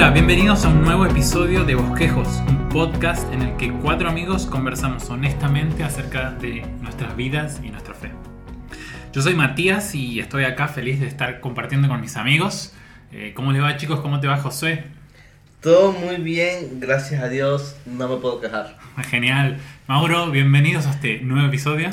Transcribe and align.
Hola, 0.00 0.10
bienvenidos 0.12 0.64
a 0.64 0.68
un 0.68 0.84
nuevo 0.84 1.06
episodio 1.06 1.64
de 1.64 1.74
Bosquejos, 1.74 2.28
un 2.46 2.68
podcast 2.68 3.28
en 3.32 3.42
el 3.42 3.56
que 3.56 3.72
cuatro 3.72 4.08
amigos 4.08 4.46
conversamos 4.46 5.10
honestamente 5.10 5.82
acerca 5.82 6.30
de 6.30 6.64
nuestras 6.80 7.16
vidas 7.16 7.60
y 7.64 7.70
nuestra 7.70 7.94
fe. 7.94 8.12
Yo 9.12 9.22
soy 9.22 9.34
Matías 9.34 9.96
y 9.96 10.20
estoy 10.20 10.44
acá 10.44 10.68
feliz 10.68 11.00
de 11.00 11.08
estar 11.08 11.40
compartiendo 11.40 11.88
con 11.88 12.00
mis 12.00 12.16
amigos. 12.16 12.74
Eh, 13.10 13.32
¿Cómo 13.34 13.50
les 13.50 13.60
va 13.60 13.76
chicos? 13.76 13.98
¿Cómo 13.98 14.20
te 14.20 14.28
va 14.28 14.36
José? 14.36 14.84
Todo 15.60 15.90
muy 15.90 16.18
bien, 16.18 16.78
gracias 16.78 17.20
a 17.20 17.28
Dios, 17.28 17.74
no 17.84 18.06
me 18.08 18.18
puedo 18.18 18.40
quejar. 18.40 18.78
Genial. 19.10 19.58
Mauro, 19.88 20.30
bienvenidos 20.30 20.86
a 20.86 20.90
este 20.90 21.22
nuevo 21.22 21.48
episodio. 21.48 21.90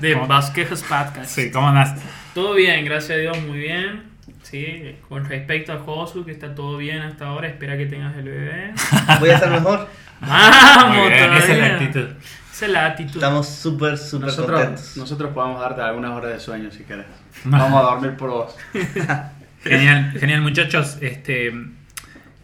De 0.00 0.14
¿Cómo- 0.18 0.26
Bosquejos 0.26 0.82
Podcast. 0.82 1.26
Sí, 1.26 1.52
¿cómo 1.52 1.68
andas? 1.68 1.94
Todo 2.34 2.54
bien, 2.54 2.84
gracias 2.84 3.12
a 3.12 3.20
Dios, 3.20 3.40
muy 3.46 3.58
bien. 3.58 4.15
Sí, 4.48 4.94
con 5.08 5.24
respecto 5.24 5.72
a 5.72 5.78
Josu, 5.80 6.24
que 6.24 6.30
está 6.30 6.54
todo 6.54 6.76
bien 6.76 7.00
hasta 7.00 7.26
ahora, 7.26 7.48
espera 7.48 7.76
que 7.76 7.86
tengas 7.86 8.16
el 8.16 8.26
bebé. 8.26 8.72
Voy 9.18 9.30
a 9.30 9.34
estar 9.34 9.50
mejor. 9.50 9.88
¡Vamos! 10.20 11.08
Bien, 11.08 11.32
esa 11.32 11.52
es 11.52 11.58
la 11.58 11.66
actitud. 11.66 12.06
Esa 12.52 12.66
es 12.66 12.72
la 12.72 12.86
actitud. 12.86 13.16
Estamos 13.16 13.48
súper, 13.48 13.98
súper 13.98 14.28
Nosotros, 14.28 14.60
contentos. 14.60 14.96
nosotros 14.98 15.32
podemos 15.34 15.60
darte 15.60 15.80
algunas 15.80 16.12
horas 16.12 16.30
de 16.34 16.38
sueño 16.38 16.70
si 16.70 16.84
querés. 16.84 17.06
Vamos 17.44 17.82
a 17.82 17.90
dormir 17.90 18.16
por 18.16 18.30
vos. 18.30 18.56
Genial, 19.64 20.12
genial 20.12 20.42
muchachos. 20.42 20.98
Este, 21.00 21.52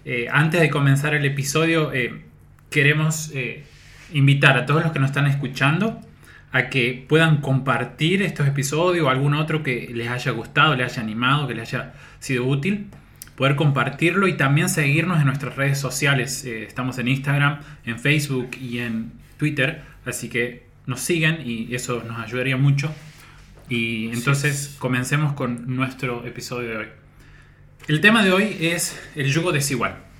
eh, 0.04 0.26
antes 0.28 0.60
de 0.60 0.70
comenzar 0.70 1.14
el 1.14 1.24
episodio, 1.24 1.92
eh, 1.92 2.24
queremos 2.68 3.30
eh, 3.32 3.64
invitar 4.12 4.58
a 4.58 4.66
todos 4.66 4.82
los 4.82 4.90
que 4.90 4.98
nos 4.98 5.10
están 5.10 5.28
escuchando 5.28 6.00
a 6.52 6.68
que 6.68 7.04
puedan 7.08 7.40
compartir 7.40 8.22
estos 8.22 8.46
episodios 8.46 9.06
o 9.06 9.10
algún 9.10 9.34
otro 9.34 9.62
que 9.62 9.90
les 9.92 10.08
haya 10.08 10.32
gustado, 10.32 10.76
les 10.76 10.92
haya 10.92 11.02
animado, 11.02 11.48
que 11.48 11.54
les 11.54 11.68
haya 11.68 11.94
sido 12.20 12.44
útil. 12.44 12.88
Poder 13.36 13.56
compartirlo 13.56 14.28
y 14.28 14.36
también 14.36 14.68
seguirnos 14.68 15.18
en 15.18 15.26
nuestras 15.26 15.56
redes 15.56 15.78
sociales. 15.78 16.44
Eh, 16.44 16.64
estamos 16.64 16.98
en 16.98 17.08
Instagram, 17.08 17.60
en 17.86 17.98
Facebook 17.98 18.50
y 18.60 18.78
en 18.78 19.12
Twitter. 19.38 19.82
Así 20.04 20.28
que 20.28 20.66
nos 20.86 21.00
siguen 21.00 21.40
y 21.44 21.74
eso 21.74 22.04
nos 22.06 22.18
ayudaría 22.18 22.58
mucho. 22.58 22.94
Y 23.70 24.08
entonces 24.12 24.76
comencemos 24.78 25.32
con 25.32 25.74
nuestro 25.74 26.26
episodio 26.26 26.68
de 26.68 26.76
hoy. 26.76 26.86
El 27.88 28.02
tema 28.02 28.22
de 28.22 28.32
hoy 28.32 28.56
es 28.60 29.00
el 29.16 29.32
yugo 29.32 29.50
desigual. 29.50 30.11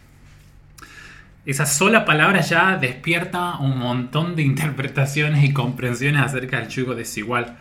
Esa 1.44 1.66
sola 1.66 2.04
palabra 2.04 2.40
ya 2.40 2.76
despierta 2.76 3.58
un 3.58 3.76
montón 3.76 4.36
de 4.36 4.42
interpretaciones 4.42 5.42
y 5.42 5.52
comprensiones 5.52 6.22
acerca 6.22 6.60
del 6.60 6.68
yugo 6.68 6.94
desigual. 6.94 7.56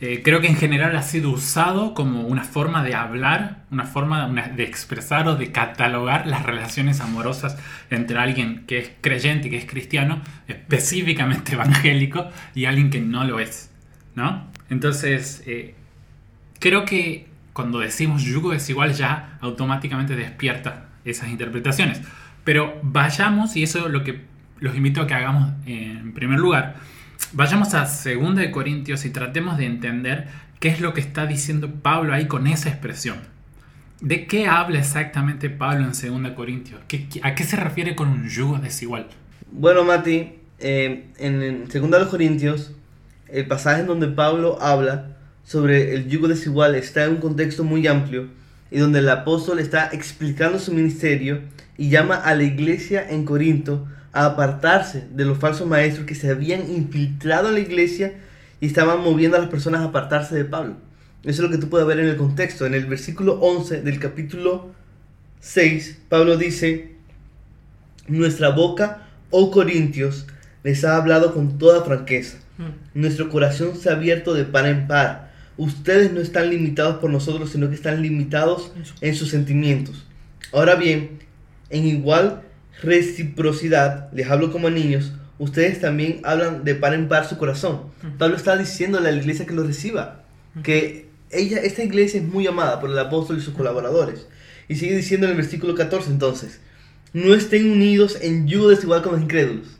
Eh, 0.00 0.20
creo 0.22 0.42
que 0.42 0.48
en 0.48 0.56
general 0.56 0.94
ha 0.94 1.00
sido 1.00 1.30
usado 1.30 1.94
como 1.94 2.22
una 2.22 2.44
forma 2.44 2.84
de 2.84 2.94
hablar, 2.94 3.64
una 3.70 3.84
forma 3.84 4.28
de 4.28 4.64
expresar 4.64 5.26
o 5.28 5.36
de 5.36 5.52
catalogar 5.52 6.26
las 6.26 6.42
relaciones 6.42 7.00
amorosas 7.00 7.56
entre 7.88 8.18
alguien 8.18 8.66
que 8.66 8.78
es 8.78 8.90
creyente 9.00 9.48
que 9.48 9.56
es 9.56 9.64
cristiano, 9.64 10.20
específicamente 10.46 11.54
evangélico, 11.54 12.28
y 12.54 12.66
alguien 12.66 12.90
que 12.90 13.00
no 13.00 13.24
lo 13.24 13.40
es. 13.40 13.70
¿no? 14.14 14.50
Entonces, 14.68 15.42
eh, 15.46 15.74
creo 16.60 16.84
que 16.84 17.28
cuando 17.54 17.78
decimos 17.78 18.22
yugo 18.22 18.52
desigual 18.52 18.92
ya 18.92 19.38
automáticamente 19.40 20.14
despierta 20.14 20.88
esas 21.06 21.30
interpretaciones. 21.30 22.02
Pero 22.44 22.78
vayamos, 22.82 23.56
y 23.56 23.62
eso 23.62 23.86
es 23.86 23.92
lo 23.92 24.04
que 24.04 24.20
los 24.60 24.76
invito 24.76 25.00
a 25.02 25.06
que 25.06 25.14
hagamos 25.14 25.52
en 25.66 26.12
primer 26.12 26.38
lugar, 26.38 26.76
vayamos 27.32 27.74
a 27.74 27.84
2 27.84 28.36
de 28.36 28.50
Corintios 28.50 29.04
y 29.04 29.10
tratemos 29.10 29.56
de 29.58 29.66
entender 29.66 30.28
qué 30.60 30.68
es 30.68 30.80
lo 30.80 30.94
que 30.94 31.00
está 31.00 31.26
diciendo 31.26 31.70
Pablo 31.82 32.12
ahí 32.14 32.26
con 32.26 32.46
esa 32.46 32.68
expresión. 32.68 33.16
¿De 34.00 34.26
qué 34.26 34.46
habla 34.46 34.78
exactamente 34.78 35.48
Pablo 35.50 35.84
en 35.84 35.92
2 35.92 36.22
de 36.22 36.34
Corintios? 36.34 36.80
¿Qué- 36.88 37.08
qué- 37.08 37.20
¿A 37.22 37.34
qué 37.34 37.44
se 37.44 37.56
refiere 37.56 37.94
con 37.96 38.08
un 38.08 38.28
yugo 38.28 38.58
desigual? 38.58 39.06
Bueno, 39.50 39.84
Mati, 39.84 40.30
eh, 40.58 41.06
en 41.18 41.66
2 41.68 42.08
Corintios, 42.08 42.72
el 43.28 43.46
pasaje 43.46 43.80
en 43.80 43.86
donde 43.86 44.08
Pablo 44.08 44.58
habla 44.60 45.16
sobre 45.44 45.94
el 45.94 46.08
yugo 46.08 46.28
desigual 46.28 46.74
está 46.74 47.04
en 47.04 47.12
un 47.12 47.16
contexto 47.18 47.64
muy 47.64 47.86
amplio 47.86 48.28
y 48.70 48.78
donde 48.78 49.00
el 49.00 49.08
apóstol 49.08 49.58
está 49.58 49.90
explicando 49.92 50.58
su 50.58 50.72
ministerio 50.72 51.40
y 51.76 51.90
llama 51.90 52.16
a 52.16 52.34
la 52.34 52.44
iglesia 52.44 53.08
en 53.08 53.24
Corinto 53.24 53.86
a 54.12 54.26
apartarse 54.26 55.06
de 55.12 55.24
los 55.24 55.38
falsos 55.38 55.66
maestros 55.66 56.06
que 56.06 56.14
se 56.14 56.30
habían 56.30 56.70
infiltrado 56.70 57.48
en 57.48 57.54
la 57.54 57.60
iglesia 57.60 58.14
y 58.60 58.66
estaban 58.66 59.00
moviendo 59.00 59.36
a 59.36 59.40
las 59.40 59.50
personas 59.50 59.80
a 59.80 59.86
apartarse 59.86 60.34
de 60.34 60.44
Pablo. 60.44 60.76
Eso 61.24 61.42
es 61.42 61.50
lo 61.50 61.50
que 61.50 61.58
tú 61.58 61.68
puedes 61.68 61.86
ver 61.86 61.98
en 61.98 62.08
el 62.08 62.16
contexto. 62.16 62.66
En 62.66 62.74
el 62.74 62.86
versículo 62.86 63.34
11 63.40 63.82
del 63.82 63.98
capítulo 63.98 64.70
6, 65.40 66.02
Pablo 66.08 66.36
dice, 66.36 66.92
nuestra 68.06 68.50
boca, 68.50 69.08
oh 69.30 69.50
Corintios, 69.50 70.26
les 70.62 70.84
ha 70.84 70.96
hablado 70.96 71.34
con 71.34 71.58
toda 71.58 71.84
franqueza. 71.84 72.38
Mm. 72.58 73.00
Nuestro 73.00 73.30
corazón 73.30 73.76
se 73.76 73.88
ha 73.88 73.92
abierto 73.92 74.34
de 74.34 74.44
par 74.44 74.66
en 74.66 74.86
par. 74.86 75.32
Ustedes 75.56 76.12
no 76.12 76.20
están 76.20 76.50
limitados 76.50 76.96
por 76.96 77.10
nosotros, 77.10 77.50
sino 77.50 77.68
que 77.68 77.74
están 77.74 78.02
limitados 78.02 78.72
en 79.00 79.14
sus 79.14 79.30
sentimientos. 79.30 80.04
Ahora 80.52 80.74
bien, 80.74 81.20
en 81.70 81.86
igual 81.86 82.42
reciprocidad, 82.82 84.12
les 84.12 84.28
hablo 84.28 84.52
como 84.52 84.68
a 84.68 84.70
niños, 84.70 85.12
ustedes 85.38 85.80
también 85.80 86.20
hablan 86.24 86.64
de 86.64 86.74
par 86.74 86.94
en 86.94 87.08
par 87.08 87.28
su 87.28 87.38
corazón. 87.38 87.82
Pablo 88.18 88.36
está 88.36 88.56
diciéndole 88.56 89.08
a 89.08 89.12
la 89.12 89.18
iglesia 89.18 89.46
que 89.46 89.54
lo 89.54 89.64
reciba, 89.64 90.24
que 90.62 91.08
ella, 91.30 91.58
esta 91.58 91.82
iglesia 91.82 92.20
es 92.20 92.26
muy 92.26 92.46
amada 92.46 92.80
por 92.80 92.90
el 92.90 92.98
apóstol 92.98 93.38
y 93.38 93.40
sus 93.40 93.54
colaboradores. 93.54 94.26
Y 94.68 94.76
sigue 94.76 94.96
diciendo 94.96 95.26
en 95.26 95.32
el 95.32 95.36
versículo 95.36 95.74
14 95.74 96.10
entonces, 96.10 96.60
no 97.12 97.34
estén 97.34 97.70
unidos 97.70 98.18
en 98.20 98.48
yugo 98.48 98.70
desigual 98.70 99.02
con 99.02 99.12
los 99.12 99.22
incrédulos. 99.22 99.78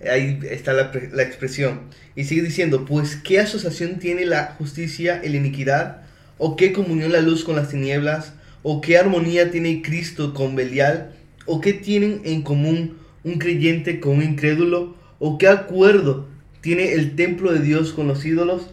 Ahí 0.00 0.38
está 0.50 0.72
la, 0.72 0.92
la 1.12 1.22
expresión. 1.22 1.80
Y 2.14 2.24
sigue 2.24 2.42
diciendo, 2.42 2.84
pues 2.84 3.16
¿qué 3.16 3.40
asociación 3.40 3.98
tiene 3.98 4.26
la 4.26 4.54
justicia 4.58 5.20
y 5.24 5.28
la 5.28 5.36
iniquidad? 5.36 6.02
¿O 6.38 6.56
qué 6.56 6.72
comunión 6.72 7.12
la 7.12 7.20
luz 7.20 7.44
con 7.44 7.56
las 7.56 7.70
tinieblas? 7.70 8.32
¿O 8.62 8.80
qué 8.80 8.98
armonía 8.98 9.50
tiene 9.50 9.82
Cristo 9.82 10.34
con 10.34 10.54
Belial? 10.54 11.12
¿O 11.46 11.60
qué 11.60 11.72
tienen 11.72 12.20
en 12.24 12.42
común 12.42 12.98
un 13.24 13.38
creyente 13.38 14.00
con 14.00 14.18
un 14.18 14.22
incrédulo? 14.22 14.96
¿O 15.18 15.38
qué 15.38 15.48
acuerdo 15.48 16.28
tiene 16.60 16.92
el 16.92 17.16
templo 17.16 17.52
de 17.52 17.60
Dios 17.60 17.92
con 17.92 18.06
los 18.06 18.24
ídolos? 18.24 18.70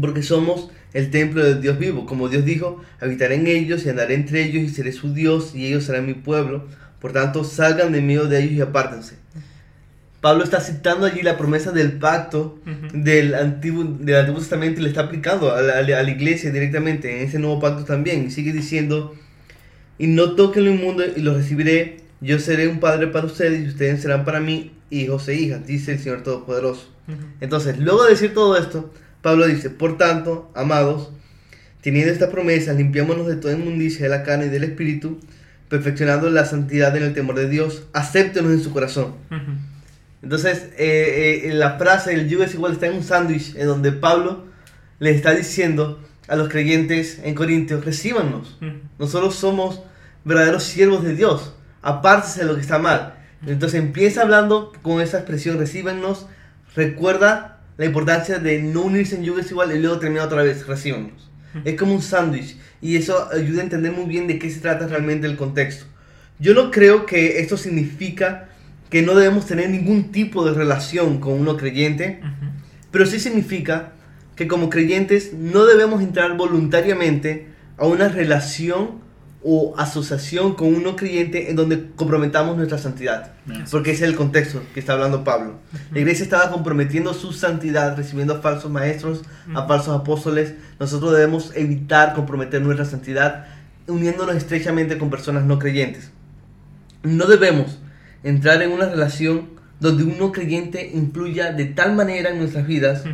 Porque 0.00 0.22
somos 0.22 0.70
el 0.92 1.10
templo 1.10 1.44
del 1.44 1.60
Dios 1.60 1.78
vivo. 1.78 2.06
Como 2.06 2.28
Dios 2.28 2.44
dijo, 2.44 2.82
habitaré 3.00 3.36
en 3.36 3.46
ellos 3.46 3.84
y 3.84 3.88
andaré 3.88 4.14
entre 4.14 4.44
ellos 4.44 4.62
y 4.62 4.68
seré 4.68 4.92
su 4.92 5.14
Dios 5.14 5.54
y 5.54 5.66
ellos 5.66 5.84
serán 5.84 6.06
mi 6.06 6.14
pueblo. 6.14 6.66
Por 7.00 7.12
tanto, 7.12 7.44
salgan 7.44 7.92
de 7.92 8.00
medio 8.00 8.26
de 8.26 8.40
ellos 8.40 8.52
y 8.52 8.60
apártense. 8.60 9.16
Pablo 10.22 10.44
está 10.44 10.60
citando 10.60 11.04
allí 11.04 11.20
la 11.22 11.36
promesa 11.36 11.70
del 11.72 11.92
pacto 11.92 12.58
del 12.94 13.34
Antiguo, 13.34 13.84
del 13.84 14.16
Antiguo 14.16 14.38
Testamento 14.40 14.80
y 14.80 14.84
le 14.84 14.88
está 14.88 15.02
aplicando 15.02 15.52
a 15.54 15.60
la, 15.60 15.78
a 15.78 15.82
la- 15.82 16.10
iglesia 16.10 16.50
directamente 16.50 17.14
en 17.20 17.26
ese 17.28 17.38
nuevo 17.38 17.60
pacto 17.60 17.84
también. 17.84 18.24
Y 18.26 18.30
sigue 18.30 18.52
diciendo, 18.52 19.14
y 19.98 20.06
no 20.06 20.34
toquen 20.36 20.64
lo 20.64 20.70
inmundo 20.70 21.02
y 21.14 21.20
lo 21.20 21.34
recibiré. 21.34 21.98
Yo 22.20 22.38
seré 22.38 22.68
un 22.68 22.78
padre 22.80 23.08
para 23.08 23.26
ustedes 23.26 23.64
y 23.64 23.68
ustedes 23.68 24.00
serán 24.00 24.24
para 24.24 24.38
mí 24.40 24.70
hijos 24.90 25.26
e 25.28 25.34
hijas, 25.34 25.66
dice 25.66 25.92
el 25.94 25.98
Señor 25.98 26.22
Todopoderoso. 26.22 26.88
Entonces, 27.40 27.78
luego 27.78 28.04
de 28.04 28.10
decir 28.10 28.32
todo 28.32 28.56
esto, 28.56 28.92
Pablo 29.22 29.46
dice, 29.46 29.70
por 29.70 29.98
tanto, 29.98 30.50
amados, 30.54 31.10
teniendo 31.80 32.12
esta 32.12 32.30
promesa, 32.30 32.72
limpiémonos 32.74 33.26
de 33.26 33.34
toda 33.36 33.54
inmundicia 33.54 34.04
de 34.04 34.08
la 34.08 34.22
carne 34.22 34.46
y 34.46 34.50
del 34.50 34.62
espíritu, 34.64 35.18
perfeccionando 35.68 36.30
la 36.30 36.44
santidad 36.44 36.96
en 36.96 37.02
el 37.02 37.12
temor 37.12 37.34
de 37.34 37.48
Dios, 37.48 37.84
acéptenos 37.92 38.52
en 38.52 38.60
su 38.62 38.72
corazón. 38.72 39.14
Ujú. 39.32 39.50
Entonces, 40.22 40.70
eh, 40.78 41.42
eh, 41.44 41.52
la 41.52 41.78
frase, 41.78 42.14
el 42.14 42.28
yugo 42.28 42.44
es 42.44 42.54
igual, 42.54 42.72
está 42.72 42.86
en 42.86 42.94
un 42.94 43.02
sándwich, 43.02 43.56
en 43.56 43.66
donde 43.66 43.92
Pablo 43.92 44.44
le 44.98 45.10
está 45.10 45.34
diciendo 45.34 46.00
a 46.28 46.36
los 46.36 46.48
creyentes 46.48 47.20
en 47.24 47.34
Corintios, 47.34 47.84
recíbanos. 47.84 48.56
Ujú. 48.60 48.72
Nosotros 48.98 49.34
somos 49.34 49.82
verdaderos 50.24 50.62
siervos 50.62 51.02
de 51.02 51.14
Dios. 51.14 51.54
Apártese 51.82 52.40
de 52.40 52.46
lo 52.46 52.54
que 52.54 52.60
está 52.60 52.78
mal. 52.78 53.14
Entonces 53.44 53.80
empieza 53.80 54.22
hablando 54.22 54.72
con 54.82 55.00
esa 55.00 55.18
expresión, 55.18 55.58
recíbanos. 55.58 56.26
Recuerda 56.76 57.60
la 57.76 57.86
importancia 57.86 58.38
de 58.38 58.62
no 58.62 58.82
unirse 58.82 59.16
en 59.16 59.24
yugo 59.24 59.38
desigual 59.38 59.74
y 59.74 59.80
luego 59.80 59.98
termina 59.98 60.24
otra 60.24 60.42
vez, 60.42 60.66
recíbanos. 60.66 61.30
Es 61.64 61.76
como 61.76 61.94
un 61.94 62.02
sándwich 62.02 62.56
y 62.80 62.96
eso 62.96 63.28
ayuda 63.30 63.60
a 63.60 63.64
entender 63.64 63.92
muy 63.92 64.06
bien 64.06 64.26
de 64.26 64.38
qué 64.38 64.50
se 64.50 64.60
trata 64.60 64.86
realmente 64.86 65.26
el 65.26 65.36
contexto. 65.36 65.84
Yo 66.38 66.54
no 66.54 66.70
creo 66.70 67.04
que 67.04 67.40
esto 67.40 67.56
significa 67.56 68.48
que 68.92 69.00
no 69.00 69.14
debemos 69.14 69.46
tener 69.46 69.70
ningún 69.70 70.12
tipo 70.12 70.44
de 70.44 70.52
relación 70.52 71.18
con 71.18 71.40
uno 71.40 71.56
creyente, 71.56 72.20
pero 72.90 73.06
sí 73.06 73.18
significa 73.18 73.92
que 74.36 74.46
como 74.46 74.68
creyentes 74.68 75.32
no 75.32 75.64
debemos 75.64 76.02
entrar 76.02 76.36
voluntariamente 76.36 77.48
a 77.78 77.86
una 77.86 78.08
relación 78.08 79.00
o 79.42 79.74
asociación 79.78 80.56
con 80.56 80.74
uno 80.74 80.94
creyente 80.94 81.48
en 81.48 81.56
donde 81.56 81.88
comprometamos 81.96 82.54
nuestra 82.58 82.76
santidad. 82.76 83.32
Porque 83.70 83.92
ese 83.92 84.04
es 84.04 84.10
el 84.10 84.14
contexto 84.14 84.62
que 84.74 84.80
está 84.80 84.92
hablando 84.92 85.24
Pablo. 85.24 85.54
La 85.90 86.00
iglesia 86.00 86.24
estaba 86.24 86.50
comprometiendo 86.50 87.14
su 87.14 87.32
santidad, 87.32 87.96
recibiendo 87.96 88.34
a 88.34 88.40
falsos 88.42 88.70
maestros, 88.70 89.22
a 89.54 89.66
falsos 89.66 89.98
apóstoles. 89.98 90.52
Nosotros 90.78 91.12
debemos 91.12 91.50
evitar 91.56 92.12
comprometer 92.12 92.60
nuestra 92.60 92.84
santidad 92.84 93.46
uniéndonos 93.86 94.36
estrechamente 94.36 94.98
con 94.98 95.08
personas 95.08 95.44
no 95.44 95.58
creyentes. 95.58 96.10
No 97.02 97.24
debemos 97.24 97.78
entrar 98.24 98.62
en 98.62 98.70
una 98.70 98.88
relación 98.88 99.50
donde 99.80 100.04
un 100.04 100.18
no 100.18 100.32
creyente 100.32 100.90
influya 100.94 101.52
de 101.52 101.66
tal 101.66 101.94
manera 101.94 102.30
en 102.30 102.38
nuestras 102.38 102.66
vidas 102.66 103.04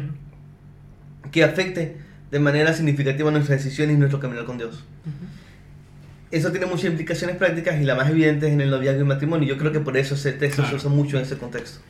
que 1.33 1.45
afecte 1.45 1.97
de 2.31 2.39
manera 2.39 2.73
significativa 2.73 3.31
nuestras 3.31 3.63
decisiones 3.63 3.97
y 3.97 3.99
nuestro 3.99 4.21
caminar 4.21 4.45
con 4.45 4.59
Dios. 4.59 4.85
Eso 6.31 6.51
tiene 6.51 6.67
muchas 6.67 6.87
implicaciones 6.87 7.37
prácticas 7.37 7.81
y 7.81 7.85
la 7.85 7.95
más 7.95 8.11
evidente 8.11 8.49
es 8.49 8.53
en 8.53 8.61
el 8.61 8.71
noviazgo 8.71 9.01
y 9.01 9.05
matrimonio. 9.05 9.49
Yo 9.49 9.57
creo 9.57 9.73
que 9.73 9.81
por 9.81 9.97
eso 9.97 10.15
ese 10.15 10.33
texto 10.33 10.65
se 10.67 10.75
usa 10.75 10.91
mucho 10.91 11.17
en 11.17 11.23
ese 11.23 11.39
contexto. 11.39 11.81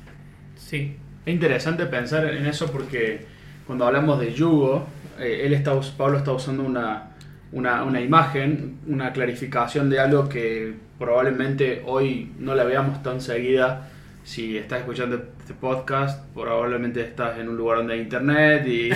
Sí. 0.56 0.96
Es 1.26 1.34
interesante 1.34 1.86
pensar 1.86 2.24
en 2.32 2.46
eso 2.46 2.70
porque 2.70 3.26
cuando 3.66 3.84
hablamos 3.84 4.20
de 4.20 4.32
yugo, 4.32 4.86
eh, 5.18 5.42
él 5.44 5.52
está, 5.52 5.78
Pablo 5.96 6.18
está 6.18 6.32
usando 6.32 6.62
una, 6.62 7.10
una, 7.52 7.82
una, 7.82 8.00
imagen, 8.00 8.78
una 8.86 9.12
clarificación 9.12 9.90
de 9.90 9.98
algo 9.98 10.28
que 10.28 10.74
probablemente 10.98 11.82
hoy 11.86 12.32
no 12.38 12.54
la 12.54 12.64
veamos 12.64 13.02
tan 13.02 13.20
seguida. 13.20 13.90
Si 14.24 14.58
estás 14.58 14.80
escuchando 14.80 15.16
este 15.16 15.54
podcast, 15.54 16.26
probablemente 16.34 17.00
estás 17.00 17.38
en 17.38 17.48
un 17.48 17.56
lugar 17.56 17.78
donde 17.78 17.94
hay 17.94 18.00
internet 18.00 18.66
y 18.66 18.90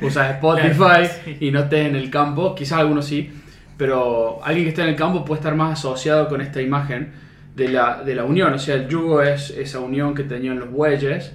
usas 0.04 0.36
Spotify 0.36 1.36
y 1.40 1.50
no 1.50 1.60
estés 1.60 1.86
en 1.86 1.96
el 1.96 2.10
campo, 2.10 2.54
quizás 2.54 2.78
algunos 2.78 3.04
sí, 3.04 3.30
pero 3.76 4.40
alguien 4.42 4.64
que 4.64 4.70
está 4.70 4.82
en 4.84 4.88
el 4.88 4.96
campo 4.96 5.24
puede 5.24 5.40
estar 5.40 5.54
más 5.54 5.78
asociado 5.78 6.28
con 6.28 6.40
esta 6.40 6.62
imagen 6.62 7.12
de 7.54 7.68
la, 7.68 8.02
de 8.02 8.14
la 8.14 8.24
unión, 8.24 8.54
o 8.54 8.58
sea, 8.58 8.76
el 8.76 8.88
yugo 8.88 9.20
es 9.20 9.50
esa 9.50 9.80
unión 9.80 10.14
que 10.14 10.22
tenían 10.22 10.58
los 10.58 10.70
bueyes, 10.70 11.32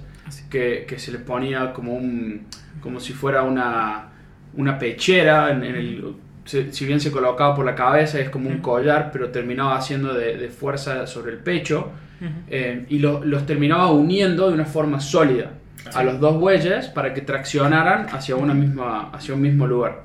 que, 0.50 0.84
que 0.88 0.98
se 0.98 1.12
les 1.12 1.20
ponía 1.20 1.72
como, 1.72 1.94
un, 1.94 2.46
como 2.80 2.98
si 2.98 3.12
fuera 3.12 3.42
una, 3.42 4.08
una 4.54 4.78
pechera, 4.78 5.52
en, 5.52 5.62
el, 5.62 6.14
si 6.44 6.86
bien 6.86 7.00
se 7.00 7.10
colocaba 7.10 7.54
por 7.54 7.64
la 7.64 7.74
cabeza, 7.74 8.18
es 8.20 8.30
como 8.30 8.48
un 8.50 8.58
collar, 8.58 9.10
pero 9.12 9.30
terminaba 9.30 9.76
haciendo 9.76 10.12
de, 10.12 10.36
de 10.36 10.48
fuerza 10.48 11.06
sobre 11.06 11.32
el 11.32 11.38
pecho, 11.38 11.90
eh, 12.48 12.86
y 12.88 12.98
lo, 12.98 13.24
los 13.24 13.44
terminaba 13.44 13.90
uniendo 13.90 14.48
de 14.48 14.54
una 14.54 14.64
forma 14.64 15.00
sólida 15.00 15.50
a 15.92 16.02
los 16.02 16.20
dos 16.20 16.38
bueyes 16.40 16.88
para 16.88 17.12
que 17.12 17.20
traccionaran 17.20 18.06
hacia, 18.12 18.36
una 18.36 18.54
misma, 18.54 19.10
hacia 19.12 19.34
un 19.34 19.42
mismo 19.42 19.66
lugar. 19.66 20.04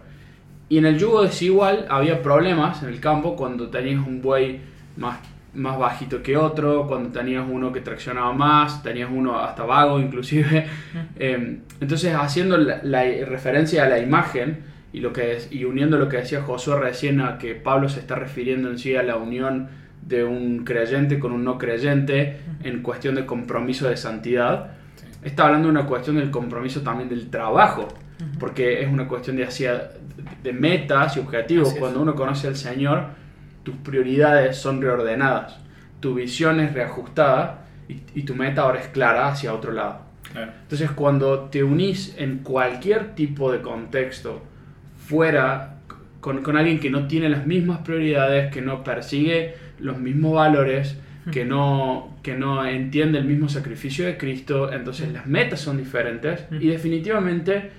Y 0.67 0.77
en 0.77 0.85
el 0.85 0.97
yugo 0.97 1.23
desigual 1.23 1.85
había 1.89 2.21
problemas 2.21 2.83
en 2.83 2.89
el 2.89 2.99
campo 2.99 3.35
cuando 3.35 3.69
tenías 3.69 4.05
un 4.05 4.21
buey 4.21 4.59
más, 4.97 5.19
más 5.53 5.79
bajito 5.79 6.21
que 6.21 6.35
otro, 6.35 6.85
cuando 6.87 7.09
tenías 7.09 7.45
uno 7.49 7.71
que 7.71 7.81
traccionaba 7.81 8.33
más, 8.33 8.83
tenías 8.83 9.09
uno 9.11 9.39
hasta 9.39 9.63
vago 9.63 9.99
inclusive. 9.99 10.67
Eh, 11.21 11.59
entonces 11.81 12.15
haciendo 12.15 12.57
la, 12.57 12.79
la, 12.81 13.03
referencia 13.25 13.83
a 13.83 13.89
la 13.89 13.99
imagen 13.99 14.59
y, 14.91 15.01
lo 15.01 15.13
que 15.13 15.35
es, 15.35 15.51
y 15.51 15.65
uniendo 15.65 15.97
lo 15.97 16.09
que 16.09 16.17
decía 16.17 16.41
Josué 16.41 16.79
recién 16.79 17.21
a 17.21 17.37
que 17.37 17.55
Pablo 17.55 17.89
se 17.89 17.99
está 17.99 18.15
refiriendo 18.15 18.69
en 18.69 18.79
sí 18.79 18.95
a 18.95 19.03
la 19.03 19.17
unión 19.17 19.69
de 20.01 20.23
un 20.23 20.63
creyente 20.63 21.19
con 21.19 21.31
un 21.31 21.43
no 21.43 21.57
creyente 21.57 22.39
en 22.63 22.81
cuestión 22.81 23.15
de 23.15 23.25
compromiso 23.25 23.87
de 23.87 23.97
santidad, 23.97 24.71
está 25.23 25.45
hablando 25.45 25.67
de 25.67 25.71
una 25.71 25.85
cuestión 25.85 26.15
del 26.15 26.31
compromiso 26.31 26.81
también 26.81 27.09
del 27.09 27.29
trabajo, 27.29 27.87
porque 28.39 28.81
es 28.81 28.89
una 28.89 29.07
cuestión 29.07 29.35
de 29.37 29.45
hacia 29.45 29.91
de 30.43 30.53
metas 30.53 31.17
y 31.17 31.19
objetivos. 31.19 31.73
Cuando 31.73 32.01
uno 32.01 32.15
conoce 32.15 32.47
al 32.47 32.55
Señor, 32.55 33.07
tus 33.63 33.75
prioridades 33.75 34.57
son 34.57 34.81
reordenadas, 34.81 35.59
tu 35.99 36.15
visión 36.15 36.59
es 36.59 36.73
reajustada 36.73 37.65
y, 37.87 38.01
y 38.15 38.23
tu 38.23 38.35
meta 38.35 38.63
ahora 38.63 38.79
es 38.79 38.87
clara 38.87 39.27
hacia 39.27 39.53
otro 39.53 39.71
lado. 39.71 40.01
Claro. 40.31 40.51
Entonces, 40.61 40.91
cuando 40.91 41.45
te 41.45 41.63
unís 41.63 42.15
en 42.17 42.39
cualquier 42.39 43.15
tipo 43.15 43.51
de 43.51 43.61
contexto 43.61 44.43
fuera 45.09 45.79
con, 46.21 46.43
con, 46.43 46.55
alguien 46.55 46.79
que 46.79 46.91
no 46.91 47.07
tiene 47.07 47.29
las 47.29 47.47
mismas 47.47 47.79
prioridades, 47.79 48.53
que 48.53 48.61
no 48.61 48.83
persigue 48.83 49.55
los 49.79 49.97
mismos 49.97 50.35
valores, 50.35 50.97
que 51.31 51.45
no, 51.45 52.17
que 52.21 52.35
no 52.35 52.65
entiende 52.65 53.17
el 53.17 53.25
mismo 53.25 53.49
sacrificio 53.49 54.05
de 54.05 54.17
Cristo, 54.17 54.71
entonces 54.71 55.11
las 55.11 55.25
metas 55.25 55.61
son 55.61 55.77
diferentes 55.77 56.45
y 56.51 56.67
definitivamente 56.67 57.71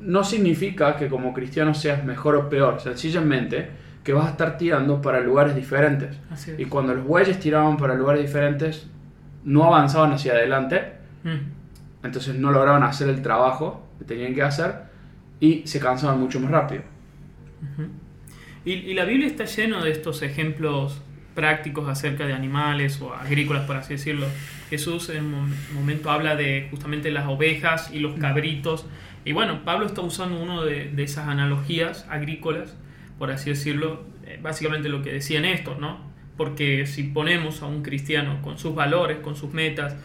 no 0.00 0.22
significa 0.22 0.96
que 0.96 1.08
como 1.08 1.32
cristiano 1.32 1.74
seas 1.74 2.04
mejor 2.04 2.36
o 2.36 2.48
peor, 2.48 2.80
sencillamente 2.80 3.68
que 4.04 4.12
vas 4.12 4.26
a 4.26 4.30
estar 4.30 4.56
tirando 4.56 5.02
para 5.02 5.20
lugares 5.20 5.56
diferentes. 5.56 6.16
Y 6.56 6.66
cuando 6.66 6.94
los 6.94 7.04
bueyes 7.04 7.40
tiraban 7.40 7.76
para 7.76 7.94
lugares 7.94 8.22
diferentes, 8.22 8.86
no 9.42 9.64
avanzaban 9.64 10.12
hacia 10.12 10.32
adelante, 10.32 10.92
mm. 11.24 12.06
entonces 12.06 12.36
no 12.36 12.52
lograban 12.52 12.84
hacer 12.84 13.08
el 13.08 13.22
trabajo 13.22 13.88
que 13.98 14.04
tenían 14.04 14.32
que 14.32 14.42
hacer 14.42 14.85
y 15.40 15.62
se 15.66 15.80
cansaban 15.80 16.20
mucho 16.20 16.40
más 16.40 16.50
rápido. 16.50 16.82
Uh 17.62 17.82
-huh. 17.82 17.88
y, 18.64 18.72
y, 18.72 18.94
la 18.94 19.04
Biblia 19.04 19.26
está 19.26 19.44
lleno 19.44 19.82
de 19.82 19.90
estos 19.90 20.22
ejemplos 20.22 21.00
prácticos 21.34 21.88
acerca 21.88 22.26
de 22.26 22.32
animales 22.32 23.00
o 23.00 23.14
agrícolas, 23.14 23.66
por 23.66 23.76
así 23.76 23.94
decirlo. 23.94 24.26
Jesús 24.70 25.10
en 25.10 25.26
un 25.26 25.54
momento 25.74 26.10
habla 26.10 26.34
de 26.34 26.66
justamente 26.70 27.12
las 27.12 27.28
ovejas 27.28 27.90
y 27.92 28.00
los 28.00 28.18
cabritos. 28.18 28.86
Y 29.24 29.32
bueno, 29.32 29.64
Pablo 29.64 29.86
está 29.86 30.00
usando 30.00 30.40
una 30.42 30.62
de, 30.64 30.90
de, 30.90 31.02
esas 31.04 31.28
analogías 31.28 32.06
agrícolas, 32.08 32.76
por 33.18 33.30
así 33.30 33.50
decirlo, 33.50 34.04
eh, 34.24 34.40
básicamente 34.42 34.88
lo 34.88 35.02
que 35.02 35.12
decían 35.12 35.44
estos, 35.44 35.78
¿no? 35.78 36.00
Porque 36.36 36.86
si 36.86 37.04
ponemos 37.04 37.62
a 37.62 37.66
un 37.66 37.82
cristiano 37.82 38.42
con 38.42 38.58
sus 38.58 38.74
valores, 38.74 39.18
con 39.18 39.36
sus 39.36 39.52
metas, 39.52 39.96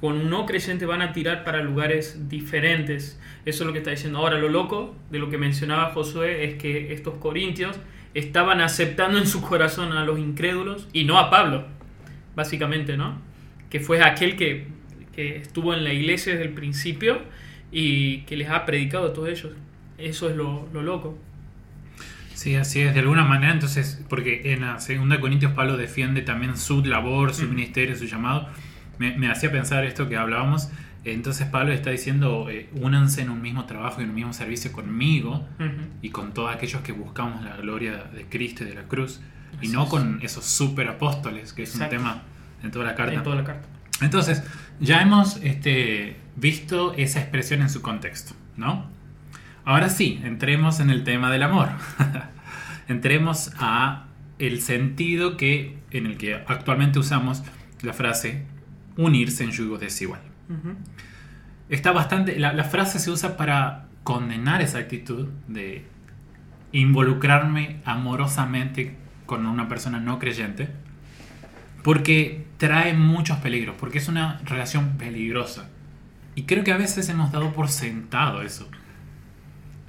con 0.00 0.16
un 0.16 0.30
no 0.30 0.46
creyente 0.46 0.86
van 0.86 1.02
a 1.02 1.12
tirar 1.12 1.44
para 1.44 1.62
lugares 1.62 2.28
diferentes. 2.28 3.20
Eso 3.44 3.62
es 3.62 3.66
lo 3.66 3.72
que 3.72 3.78
está 3.78 3.90
diciendo. 3.90 4.18
Ahora, 4.18 4.38
lo 4.38 4.48
loco 4.48 4.94
de 5.10 5.18
lo 5.18 5.30
que 5.30 5.38
mencionaba 5.38 5.92
Josué 5.92 6.44
es 6.44 6.54
que 6.56 6.92
estos 6.92 7.14
corintios 7.14 7.78
estaban 8.14 8.60
aceptando 8.60 9.18
en 9.18 9.26
su 9.26 9.40
corazón 9.42 9.92
a 9.92 10.04
los 10.04 10.18
incrédulos 10.18 10.88
y 10.92 11.04
no 11.04 11.18
a 11.18 11.30
Pablo, 11.30 11.66
básicamente, 12.34 12.96
¿no? 12.96 13.20
Que 13.70 13.80
fue 13.80 14.02
aquel 14.02 14.36
que, 14.36 14.68
que 15.14 15.36
estuvo 15.36 15.74
en 15.74 15.84
la 15.84 15.92
iglesia 15.92 16.32
desde 16.32 16.46
el 16.46 16.54
principio 16.54 17.20
y 17.70 18.22
que 18.22 18.36
les 18.36 18.48
ha 18.48 18.64
predicado 18.64 19.08
a 19.08 19.12
todos 19.12 19.28
ellos. 19.28 19.52
Eso 19.98 20.30
es 20.30 20.36
lo, 20.36 20.68
lo 20.72 20.82
loco. 20.82 21.18
Sí, 22.36 22.54
así 22.54 22.82
es, 22.82 22.92
de 22.92 23.00
alguna 23.00 23.24
manera, 23.24 23.52
entonces, 23.52 24.04
porque 24.10 24.52
en 24.52 24.60
la 24.60 24.78
segunda 24.78 25.18
Corintios 25.20 25.52
Pablo 25.52 25.78
defiende 25.78 26.20
también 26.20 26.58
su 26.58 26.84
labor, 26.84 27.32
su 27.32 27.46
mm. 27.46 27.48
ministerio, 27.48 27.96
su 27.96 28.04
llamado, 28.04 28.50
me, 28.98 29.16
me, 29.16 29.30
hacía 29.30 29.50
pensar 29.50 29.84
esto 29.84 30.08
que 30.08 30.16
hablábamos, 30.16 30.70
entonces 31.04 31.46
Pablo 31.46 31.72
está 31.72 31.90
diciendo, 31.90 32.48
eh, 32.50 32.68
únanse 32.74 33.22
en 33.22 33.30
un 33.30 33.40
mismo 33.40 33.64
trabajo 33.66 34.00
y 34.00 34.04
en 34.04 34.10
un 34.10 34.16
mismo 34.16 34.32
servicio 34.32 34.72
conmigo 34.72 35.46
uh 35.58 35.62
-huh. 35.62 35.88
y 36.02 36.10
con 36.10 36.32
todos 36.34 36.52
aquellos 36.54 36.82
que 36.82 36.92
buscamos 36.92 37.44
la 37.44 37.56
gloria 37.56 38.04
de 38.12 38.24
Cristo 38.26 38.64
y 38.64 38.68
de 38.68 38.74
la 38.74 38.82
cruz, 38.82 39.20
Así 39.56 39.66
y 39.66 39.68
no 39.68 39.84
es. 39.84 39.88
con 39.88 40.18
esos 40.22 40.44
super 40.44 40.88
apóstoles, 40.88 41.52
que 41.52 41.62
es 41.62 41.74
Exacto. 41.74 41.94
un 41.94 42.02
tema 42.02 42.22
en 42.62 42.70
toda 42.72 42.84
la 42.86 42.94
carta. 42.96 43.14
En 43.14 43.22
toda 43.22 43.36
la 43.36 43.44
carta. 43.44 43.68
Entonces, 44.00 44.42
ya 44.80 45.00
hemos 45.00 45.36
este, 45.42 46.16
visto 46.34 46.92
esa 46.94 47.20
expresión 47.20 47.62
en 47.62 47.70
su 47.70 47.82
contexto, 47.82 48.34
¿no? 48.56 48.86
Ahora 49.64 49.88
sí, 49.88 50.20
entremos 50.24 50.80
en 50.80 50.90
el 50.90 51.04
tema 51.04 51.30
del 51.30 51.42
amor. 51.44 51.68
entremos 52.88 53.52
a 53.58 54.06
el 54.38 54.60
sentido 54.60 55.36
que 55.36 55.78
en 55.90 56.06
el 56.06 56.18
que 56.18 56.34
actualmente 56.34 56.98
usamos 56.98 57.42
la 57.82 57.92
frase 57.92 58.44
unirse 58.96 59.44
en 59.44 59.50
yugo 59.50 59.78
desigual. 59.78 60.20
Uh 60.48 60.52
-huh. 60.52 60.74
Está 61.68 61.92
bastante. 61.92 62.38
La, 62.38 62.52
la, 62.52 62.64
frase 62.64 62.98
se 62.98 63.10
usa 63.10 63.36
para 63.36 63.86
condenar 64.04 64.62
esa 64.62 64.78
actitud 64.78 65.28
de 65.48 65.84
involucrarme 66.72 67.80
amorosamente 67.84 68.96
con 69.26 69.46
una 69.46 69.68
persona 69.68 69.98
no 69.98 70.18
creyente. 70.18 70.68
Porque 71.82 72.46
trae 72.58 72.94
muchos 72.94 73.38
peligros. 73.38 73.76
Porque 73.78 73.98
es 73.98 74.08
una 74.08 74.40
relación 74.44 74.96
peligrosa. 74.96 75.68
Y 76.34 76.42
creo 76.42 76.64
que 76.64 76.72
a 76.72 76.76
veces 76.76 77.08
hemos 77.08 77.32
dado 77.32 77.52
por 77.52 77.68
sentado 77.68 78.42
eso. 78.42 78.68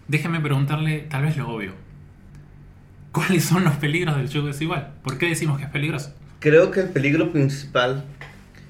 Déjeme 0.07 0.39
preguntarle, 0.39 1.01
tal 1.01 1.23
vez 1.23 1.35
lo 1.37 1.49
obvio. 1.49 1.73
¿Cuáles 3.11 3.45
son 3.45 3.63
los 3.63 3.75
peligros 3.75 4.15
del 4.15 4.29
yugo 4.29 4.47
desigual? 4.47 4.93
¿Por 5.03 5.17
qué 5.17 5.27
decimos 5.27 5.57
que 5.57 5.65
es 5.65 5.69
peligroso? 5.69 6.15
Creo 6.39 6.71
que 6.71 6.81
el 6.81 6.89
peligro 6.89 7.31
principal 7.31 8.05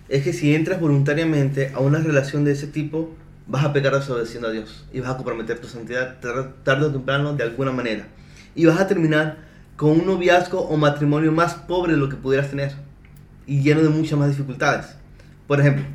es 0.09 0.23
que 0.23 0.33
si 0.33 0.55
entras 0.55 0.79
voluntariamente 0.79 1.71
a 1.73 1.79
una 1.79 1.99
relación 1.99 2.43
de 2.43 2.53
ese 2.53 2.67
tipo, 2.67 3.13
vas 3.47 3.65
a 3.65 3.73
pecar 3.73 3.93
desobedeciendo 3.93 4.47
a 4.47 4.51
Dios 4.51 4.85
y 4.93 4.99
vas 4.99 5.11
a 5.11 5.17
comprometer 5.17 5.59
tu 5.59 5.67
santidad 5.67 6.19
tarde 6.19 6.85
o 6.85 6.91
temprano 6.91 7.33
de 7.33 7.43
alguna 7.43 7.71
manera. 7.71 8.07
Y 8.55 8.65
vas 8.65 8.79
a 8.79 8.87
terminar 8.87 9.37
con 9.75 9.91
un 9.91 10.05
noviazgo 10.05 10.61
o 10.61 10.77
matrimonio 10.77 11.31
más 11.31 11.55
pobre 11.55 11.93
de 11.93 11.99
lo 11.99 12.09
que 12.09 12.15
pudieras 12.15 12.49
tener 12.49 12.73
y 13.45 13.61
lleno 13.61 13.81
de 13.81 13.89
muchas 13.89 14.17
más 14.17 14.29
dificultades. 14.29 14.95
Por 15.45 15.59
ejemplo, 15.59 15.85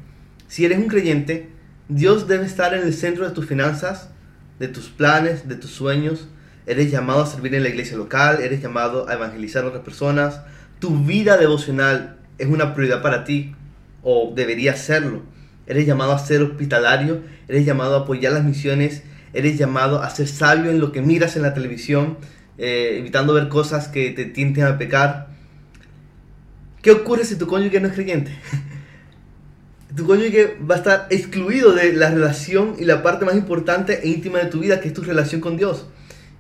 si 0.47 0.65
eres 0.65 0.79
un 0.79 0.89
creyente, 0.89 1.51
Dios 1.89 2.29
debe 2.29 2.47
estar 2.47 2.75
en 2.75 2.83
el 2.83 2.95
centro 2.95 3.27
de 3.27 3.35
tus 3.35 3.47
finanzas, 3.47 4.11
de 4.59 4.69
tus 4.69 4.89
planes, 4.89 5.49
de 5.49 5.57
tus 5.57 5.71
sueños. 5.71 6.29
Eres 6.67 6.91
llamado 6.91 7.23
a 7.23 7.27
servir 7.27 7.55
en 7.55 7.65
la 7.65 7.71
iglesia 7.71 7.97
local, 7.97 8.41
eres 8.41 8.63
llamado 8.63 9.09
a 9.09 9.15
evangelizar 9.15 9.65
a 9.65 9.69
otras 9.69 9.83
personas. 9.83 10.43
Tu 10.79 11.05
vida 11.05 11.37
devocional 11.37 12.19
es 12.39 12.47
una 12.47 12.75
prioridad 12.75 13.03
para 13.03 13.25
ti 13.25 13.55
o 14.03 14.33
debería 14.35 14.77
serlo. 14.77 15.23
Eres 15.67 15.87
llamado 15.87 16.13
a 16.13 16.19
ser 16.19 16.43
hospitalario, 16.43 17.23
eres 17.49 17.65
llamado 17.65 17.97
a 17.97 18.01
apoyar 18.01 18.33
las 18.33 18.45
misiones, 18.45 19.03
eres 19.33 19.59
llamado 19.59 20.03
a 20.03 20.11
ser 20.11 20.29
sabio 20.29 20.71
en 20.71 20.81
lo 20.81 20.93
que 20.93 21.03
miras 21.03 21.37
en 21.37 21.43
la 21.43 21.55
televisión, 21.55 22.19
eh, 22.59 22.97
evitando 22.99 23.35
ver 23.35 23.49
cosas 23.49 23.89
que 23.89 24.11
te 24.11 24.25
tienten 24.25 24.65
a 24.65 24.79
pecar. 24.79 25.29
¿Qué 26.83 26.91
ocurre 26.91 27.25
si 27.25 27.37
tu 27.37 27.47
cónyuge 27.47 27.81
no 27.81 27.89
es 27.89 27.95
creyente? 27.95 28.33
tu 29.97 30.05
cónyuge 30.05 30.57
va 30.69 30.75
a 30.75 30.79
estar 30.79 31.07
excluido 31.11 31.73
de 31.73 31.93
la 31.93 32.11
relación 32.11 32.75
y 32.79 32.85
la 32.85 33.03
parte 33.03 33.25
más 33.25 33.37
importante 33.37 34.01
e 34.03 34.09
íntima 34.09 34.41
de 34.41 34.47
tu 34.47 34.61
vida, 34.61 34.81
que 34.81 34.89
es 34.89 34.95
tu 34.95 35.03
relación 35.03 35.41
con 35.41 35.57
Dios. 35.57 35.87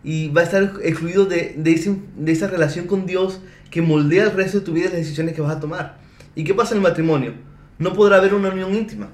Y 0.02 0.30
va 0.30 0.40
a 0.40 0.44
estar 0.44 0.72
excluido 0.82 1.26
de, 1.26 1.54
de, 1.56 1.96
de 2.16 2.32
esa 2.32 2.48
relación 2.48 2.88
con 2.88 3.06
Dios 3.06 3.40
que 3.70 3.82
moldea 3.82 4.24
el 4.24 4.32
resto 4.32 4.58
de 4.58 4.64
tu 4.64 4.72
vida 4.72 4.86
y 4.86 4.88
las 4.88 4.98
decisiones 4.98 5.36
que 5.36 5.42
vas 5.42 5.56
a 5.56 5.60
tomar. 5.60 5.98
¿Y 6.34 6.42
qué 6.42 6.54
pasa 6.54 6.74
en 6.74 6.78
el 6.78 6.82
matrimonio? 6.82 7.51
No 7.82 7.92
podrá 7.94 8.18
haber 8.18 8.32
una 8.32 8.50
unión 8.50 8.72
íntima. 8.72 9.08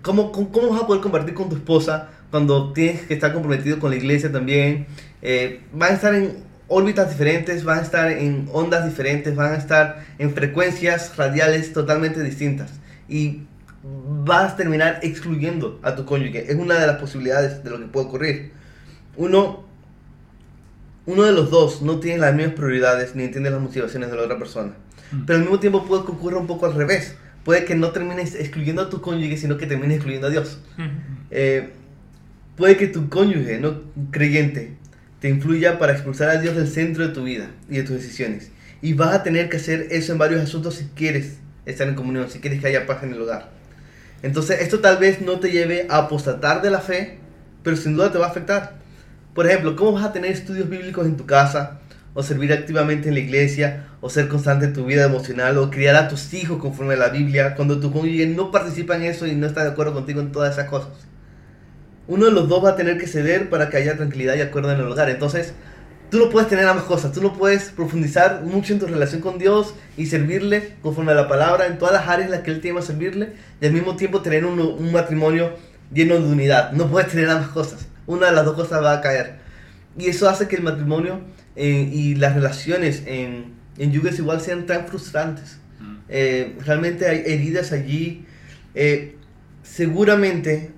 ¿Cómo, 0.00 0.32
cómo, 0.32 0.70
vas 0.70 0.82
a 0.82 0.86
poder 0.86 1.02
compartir 1.02 1.34
con 1.34 1.50
tu 1.50 1.56
esposa 1.56 2.08
cuando 2.30 2.72
tienes 2.72 3.02
que 3.02 3.12
estar 3.12 3.34
comprometido 3.34 3.78
con 3.78 3.90
la 3.90 3.96
iglesia 3.96 4.32
también? 4.32 4.86
Eh, 5.20 5.60
van 5.72 5.92
a 5.92 5.94
estar 5.94 6.14
en 6.14 6.38
órbitas 6.68 7.10
diferentes, 7.10 7.62
van 7.62 7.80
a 7.80 7.82
estar 7.82 8.10
en 8.10 8.48
ondas 8.50 8.86
diferentes, 8.86 9.36
van 9.36 9.52
a 9.52 9.56
estar 9.56 10.06
en 10.18 10.32
frecuencias 10.32 11.14
radiales 11.18 11.74
totalmente 11.74 12.22
distintas. 12.22 12.70
Y 13.10 13.42
vas 13.82 14.54
a 14.54 14.56
terminar 14.56 15.00
excluyendo 15.02 15.78
a 15.82 15.94
tu 15.96 16.06
cónyuge. 16.06 16.50
Es 16.50 16.56
una 16.56 16.78
de 16.78 16.86
las 16.86 16.96
posibilidades 16.96 17.62
de 17.62 17.68
lo 17.68 17.78
que 17.78 17.84
puede 17.84 18.06
ocurrir. 18.06 18.52
Uno, 19.16 19.64
uno 21.04 21.22
de 21.24 21.32
los 21.32 21.50
dos 21.50 21.82
no 21.82 22.00
tiene 22.00 22.20
las 22.20 22.34
mismas 22.34 22.54
prioridades 22.54 23.14
ni 23.14 23.24
entiende 23.24 23.50
las 23.50 23.60
motivaciones 23.60 24.10
de 24.10 24.16
la 24.16 24.22
otra 24.22 24.38
persona. 24.38 24.72
Mm. 25.12 25.26
Pero 25.26 25.36
al 25.36 25.42
mismo 25.42 25.60
tiempo 25.60 25.84
puede 25.84 26.06
que 26.06 26.12
ocurra 26.12 26.38
un 26.38 26.46
poco 26.46 26.64
al 26.64 26.74
revés. 26.74 27.16
Puede 27.44 27.64
que 27.64 27.74
no 27.74 27.90
termines 27.90 28.34
excluyendo 28.34 28.82
a 28.82 28.90
tu 28.90 29.00
cónyuge, 29.00 29.36
sino 29.36 29.56
que 29.56 29.66
termines 29.66 29.96
excluyendo 29.96 30.28
a 30.28 30.30
Dios. 30.30 30.58
Eh, 31.30 31.70
puede 32.56 32.76
que 32.76 32.86
tu 32.86 33.08
cónyuge 33.08 33.58
no 33.58 33.82
creyente 34.10 34.76
te 35.20 35.28
influya 35.28 35.78
para 35.78 35.92
expulsar 35.92 36.28
a 36.28 36.38
Dios 36.38 36.54
del 36.54 36.68
centro 36.68 37.06
de 37.06 37.14
tu 37.14 37.24
vida 37.24 37.50
y 37.70 37.76
de 37.76 37.82
tus 37.82 37.96
decisiones. 37.96 38.50
Y 38.82 38.92
vas 38.92 39.14
a 39.14 39.22
tener 39.22 39.48
que 39.48 39.56
hacer 39.56 39.88
eso 39.90 40.12
en 40.12 40.18
varios 40.18 40.42
asuntos 40.42 40.74
si 40.74 40.84
quieres 40.94 41.38
estar 41.64 41.88
en 41.88 41.94
comunión, 41.94 42.28
si 42.30 42.40
quieres 42.40 42.60
que 42.60 42.66
haya 42.66 42.86
paz 42.86 43.02
en 43.02 43.14
el 43.14 43.22
hogar. 43.22 43.50
Entonces, 44.22 44.60
esto 44.60 44.80
tal 44.80 44.98
vez 44.98 45.22
no 45.22 45.40
te 45.40 45.50
lleve 45.50 45.86
a 45.88 45.98
apostatar 45.98 46.62
de 46.62 46.70
la 46.70 46.80
fe, 46.80 47.18
pero 47.62 47.76
sin 47.76 47.94
duda 47.94 48.12
te 48.12 48.18
va 48.18 48.26
a 48.26 48.30
afectar. 48.30 48.74
Por 49.34 49.46
ejemplo, 49.46 49.76
¿cómo 49.76 49.92
vas 49.92 50.04
a 50.04 50.12
tener 50.12 50.30
estudios 50.30 50.68
bíblicos 50.68 51.06
en 51.06 51.16
tu 51.16 51.26
casa? 51.26 51.80
O 52.14 52.22
servir 52.22 52.52
activamente 52.52 53.08
en 53.08 53.14
la 53.14 53.20
iglesia, 53.20 53.88
o 54.00 54.08
ser 54.08 54.28
constante 54.28 54.66
en 54.66 54.72
tu 54.72 54.84
vida 54.84 55.04
emocional, 55.04 55.58
o 55.58 55.70
criar 55.70 55.96
a 55.96 56.08
tus 56.08 56.32
hijos 56.32 56.58
conforme 56.58 56.94
a 56.94 56.96
la 56.96 57.08
Biblia, 57.08 57.54
cuando 57.56 57.80
tu 57.80 57.92
cónyuge 57.92 58.26
no 58.26 58.50
participa 58.50 58.96
en 58.96 59.02
eso 59.02 59.26
y 59.26 59.34
no 59.34 59.46
está 59.46 59.64
de 59.64 59.70
acuerdo 59.70 59.94
contigo 59.94 60.20
en 60.20 60.30
todas 60.30 60.52
esas 60.52 60.68
cosas. 60.68 60.90
Uno 62.06 62.26
de 62.26 62.32
los 62.32 62.48
dos 62.48 62.62
va 62.62 62.70
a 62.70 62.76
tener 62.76 62.98
que 62.98 63.06
ceder 63.06 63.48
para 63.48 63.70
que 63.70 63.78
haya 63.78 63.96
tranquilidad 63.96 64.34
y 64.36 64.42
acuerdo 64.42 64.70
en 64.72 64.78
el 64.78 64.86
hogar. 64.86 65.08
Entonces, 65.08 65.54
tú 66.10 66.18
no 66.18 66.28
puedes 66.28 66.48
tener 66.48 66.66
ambas 66.66 66.84
cosas. 66.84 67.12
Tú 67.12 67.22
no 67.22 67.32
puedes 67.32 67.70
profundizar 67.70 68.42
mucho 68.44 68.74
en 68.74 68.78
tu 68.78 68.86
relación 68.86 69.22
con 69.22 69.38
Dios 69.38 69.74
y 69.96 70.06
servirle 70.06 70.76
conforme 70.82 71.12
a 71.12 71.14
la 71.14 71.28
palabra 71.28 71.66
en 71.66 71.78
todas 71.78 71.94
las 71.94 72.06
áreas 72.06 72.26
en 72.26 72.32
las 72.32 72.42
que 72.42 72.50
Él 72.50 72.60
te 72.60 72.68
llama 72.68 72.80
a 72.80 72.84
servirle 72.84 73.32
y 73.60 73.66
al 73.66 73.72
mismo 73.72 73.96
tiempo 73.96 74.20
tener 74.20 74.44
un, 74.44 74.60
un 74.60 74.92
matrimonio 74.92 75.54
lleno 75.92 76.16
de 76.16 76.26
unidad. 76.30 76.72
No 76.72 76.88
puedes 76.88 77.10
tener 77.10 77.30
ambas 77.30 77.48
cosas. 77.48 77.86
Una 78.06 78.26
de 78.26 78.32
las 78.32 78.44
dos 78.44 78.54
cosas 78.54 78.82
va 78.82 78.92
a 78.92 79.00
caer. 79.00 79.36
Y 79.96 80.08
eso 80.08 80.28
hace 80.28 80.46
que 80.46 80.56
el 80.56 80.62
matrimonio 80.62 81.20
eh, 81.56 81.88
y 81.92 82.14
las 82.16 82.34
relaciones 82.34 83.02
en, 83.06 83.54
en 83.78 83.92
Yugas 83.92 84.18
igual 84.18 84.40
sean 84.40 84.66
tan 84.66 84.86
frustrantes. 84.86 85.58
Mm. 85.80 85.96
Eh, 86.08 86.56
realmente 86.64 87.06
hay 87.06 87.22
heridas 87.26 87.72
allí. 87.72 88.26
Eh, 88.74 89.16
seguramente 89.62 90.72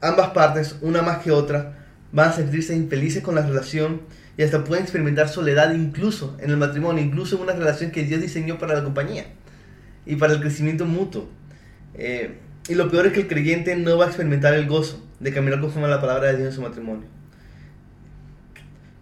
ambas 0.00 0.30
partes, 0.30 0.76
una 0.80 1.02
más 1.02 1.18
que 1.18 1.30
otra, 1.30 1.74
van 2.12 2.30
a 2.30 2.32
sentirse 2.32 2.74
infelices 2.74 3.22
con 3.22 3.34
la 3.34 3.42
relación 3.42 4.02
y 4.36 4.42
hasta 4.42 4.64
pueden 4.64 4.84
experimentar 4.84 5.28
soledad 5.28 5.72
incluso 5.74 6.36
en 6.40 6.50
el 6.50 6.56
matrimonio, 6.56 7.02
incluso 7.02 7.36
en 7.36 7.42
una 7.42 7.52
relación 7.52 7.90
que 7.90 8.04
Dios 8.04 8.20
diseñó 8.20 8.58
para 8.58 8.74
la 8.74 8.84
compañía 8.84 9.26
y 10.06 10.16
para 10.16 10.32
el 10.32 10.40
crecimiento 10.40 10.84
mutuo. 10.84 11.28
y 12.68 12.74
lo 12.74 12.90
peor 12.90 13.06
es 13.06 13.12
que 13.12 13.20
el 13.20 13.28
creyente 13.28 13.74
no 13.76 13.98
va 13.98 14.04
a 14.04 14.08
experimentar 14.08 14.54
el 14.54 14.66
gozo 14.66 15.04
de 15.20 15.32
caminar 15.32 15.60
conforme 15.60 15.86
a 15.86 15.90
la 15.90 16.00
palabra 16.00 16.28
de 16.28 16.36
Dios 16.38 16.48
en 16.50 16.54
su 16.54 16.62
matrimonio. 16.62 17.17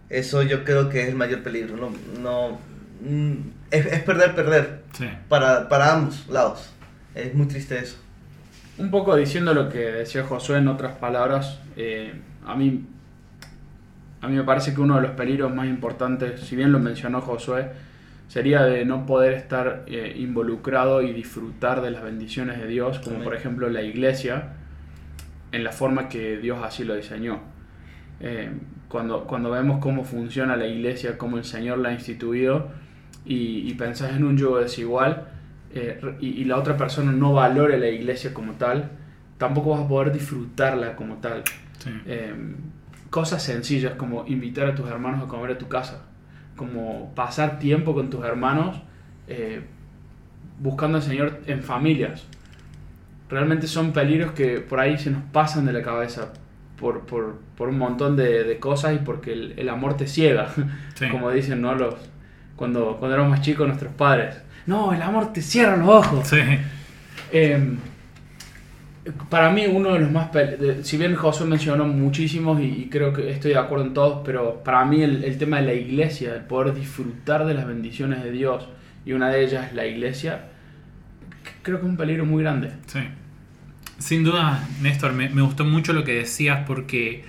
Eso 0.09 0.43
yo 0.43 0.63
creo 0.63 0.89
que 0.89 1.03
es 1.03 1.09
el 1.09 1.15
mayor 1.15 1.43
peligro. 1.43 1.75
No, 1.75 1.91
no, 2.21 2.59
mm, 3.01 3.33
es, 3.71 4.03
perder, 4.03 4.35
perder. 4.35 4.83
Para, 5.27 5.67
para 5.67 5.93
ambos 5.93 6.27
lados. 6.29 6.71
Es 7.13 7.33
muy 7.33 7.47
triste 7.47 7.77
eso. 7.77 7.97
Un 8.77 8.91
poco 8.91 9.15
diciendo 9.15 9.53
lo 9.53 9.69
que 9.69 9.79
decía 9.79 10.23
Josué 10.23 10.57
en 10.57 10.67
otras 10.67 10.95
palabras, 10.97 11.59
eh, 11.75 12.13
a 12.45 12.55
mí 12.55 12.85
a 14.21 14.27
mí 14.27 14.35
me 14.35 14.43
parece 14.43 14.73
que 14.73 14.81
uno 14.81 14.95
de 14.95 15.01
los 15.01 15.11
peligros 15.11 15.53
más 15.53 15.67
importantes, 15.67 16.41
si 16.41 16.55
bien 16.55 16.71
lo 16.71 16.79
mencionó 16.79 17.21
Josué, 17.21 17.69
sería 18.27 18.63
de 18.63 18.83
no 18.83 19.05
poder 19.05 19.33
estar 19.33 19.83
eh, 19.87 20.15
involucrado 20.17 21.01
y 21.01 21.13
disfrutar 21.13 21.81
de 21.81 21.91
las 21.91 22.03
bendiciones 22.03 22.59
de 22.59 22.67
Dios, 22.67 22.99
como 22.99 23.23
por 23.23 23.35
ejemplo 23.35 23.69
la 23.69 23.83
iglesia, 23.83 24.53
en 25.51 25.63
la 25.63 25.71
forma 25.71 26.09
que 26.09 26.37
Dios 26.37 26.59
así 26.63 26.83
lo 26.83 26.95
diseñó. 26.95 27.39
Eh, 28.19 28.49
cuando, 28.89 29.25
cuando 29.25 29.51
vemos 29.51 29.79
cómo 29.79 30.03
funciona 30.03 30.55
la 30.55 30.67
iglesia, 30.67 31.17
cómo 31.17 31.37
el 31.37 31.43
Señor 31.43 31.79
la 31.79 31.89
ha 31.89 31.93
instituido, 31.93 32.69
y, 33.25 33.69
y 33.69 33.73
pensás 33.73 34.15
en 34.15 34.23
un 34.23 34.37
yugo 34.37 34.59
desigual, 34.59 35.27
eh, 35.73 35.99
y, 36.21 36.45
la 36.45 36.57
otra 36.57 36.77
persona 36.77 37.11
no 37.11 37.33
valore 37.33 37.77
la 37.77 37.89
iglesia 37.89 38.33
como 38.33 38.53
tal, 38.53 38.89
tampoco 39.37 39.71
vas 39.71 39.81
a 39.81 39.87
poder 39.87 40.11
disfrutarla 40.13 40.95
como 40.95 41.15
tal. 41.15 41.43
Eh, 42.05 42.33
cosas 43.09 43.43
sencillas 43.43 43.93
como 43.95 44.25
invitar 44.27 44.67
a 44.67 44.75
tus 44.75 44.89
hermanos 44.89 45.23
a 45.23 45.27
comer 45.27 45.51
a 45.51 45.57
tu 45.57 45.67
casa, 45.67 46.05
como 46.55 47.13
pasar 47.15 47.59
tiempo 47.59 47.93
con 47.93 48.09
tus 48.09 48.25
hermanos 48.25 48.81
buscando 50.59 50.97
al 50.97 51.03
Señor 51.03 51.41
en 51.45 51.61
familias. 51.61 52.25
Realmente 53.29 53.67
son 53.67 53.91
peligros 53.91 54.31
que 54.31 54.59
por 54.59 54.79
ahí 54.79 54.97
se 54.97 55.11
nos 55.11 55.21
pasan 55.31 55.65
de 55.65 55.73
la 55.73 55.81
cabeza 55.81 56.33
por, 56.79 57.01
por, 57.05 57.39
por 57.57 57.69
un 57.69 57.77
montón 57.77 58.15
de, 58.15 58.43
de, 58.43 58.59
cosas 58.59 58.95
y 58.95 58.99
porque 58.99 59.33
el, 59.33 59.53
el 59.57 59.69
amor 59.69 59.97
te 59.97 60.07
ciega, 60.07 60.49
como 61.11 61.31
dicen 61.31 61.61
¿no? 61.61 61.75
Los, 61.75 61.95
cuando, 62.55 62.97
cuando 62.97 63.15
éramos 63.15 63.37
más 63.37 63.41
chicos 63.41 63.67
nuestros 63.67 63.93
padres. 63.93 64.41
No, 64.65 64.93
el 64.93 65.01
amor 65.01 65.31
te 65.31 65.41
cierra 65.41 65.77
los 65.77 65.87
ojos. 65.87 66.29
Em, 67.31 67.77
para 69.29 69.49
mí 69.49 69.65
uno 69.65 69.93
de 69.93 69.99
los 69.99 70.11
más... 70.11 70.29
Si 70.83 70.97
bien 70.97 71.15
José 71.15 71.45
mencionó 71.45 71.85
muchísimos 71.85 72.61
y, 72.61 72.89
creo 72.91 73.13
que 73.13 73.31
estoy 73.31 73.51
de 73.51 73.57
acuerdo 73.57 73.85
en 73.85 73.93
todos, 73.93 74.21
pero 74.25 74.61
para 74.63 74.83
mí 74.85 75.01
el, 75.01 75.23
el, 75.23 75.37
tema 75.37 75.57
de 75.57 75.67
la 75.67 75.73
iglesia, 75.73 76.35
el 76.35 76.41
poder 76.41 76.73
disfrutar 76.73 77.45
de 77.45 77.53
las 77.53 77.65
bendiciones 77.65 78.23
de 78.23 78.31
Dios, 78.31 78.67
y 79.05 79.13
una 79.13 79.29
de 79.29 79.45
ellas 79.45 79.67
es 79.67 79.73
la 79.73 79.85
iglesia, 79.85 80.49
creo 81.61 81.79
que 81.79 81.85
es 81.85 81.89
un 81.89 81.97
peligro 81.97 82.25
muy 82.25 82.43
grande. 82.43 82.71
Sí. 82.87 82.99
Sin 83.99 84.23
duda, 84.23 84.67
Néstor, 84.81 85.13
me, 85.13 85.27
gustó 85.41 85.65
mucho 85.65 85.91
lo 85.91 86.03
que 86.03 86.13
decías 86.13 86.63
porque, 86.67 87.25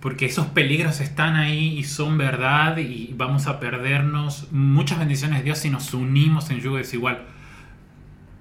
porque 0.00 0.26
esos 0.26 0.46
peligros 0.48 1.00
están 1.00 1.36
ahí 1.36 1.78
y 1.78 1.84
son 1.84 2.18
verdad 2.18 2.76
y 2.76 3.14
vamos 3.16 3.46
a 3.46 3.58
perdernos 3.58 4.48
muchas 4.52 4.98
bendiciones 4.98 5.38
de 5.38 5.44
Dios 5.44 5.58
si 5.58 5.70
nos 5.70 5.94
unimos 5.94 6.50
en 6.50 6.60
yugo 6.60 6.76
desigual. 6.76 7.22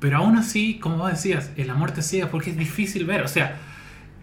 Pero 0.01 0.17
aún 0.17 0.37
así, 0.37 0.77
como 0.79 0.97
vos 0.97 1.09
decías, 1.09 1.51
el 1.55 1.69
amor 1.69 1.91
te 1.91 2.01
ciega 2.01 2.29
porque 2.29 2.49
es 2.49 2.57
difícil 2.57 3.05
ver. 3.05 3.21
O 3.21 3.27
sea, 3.27 3.57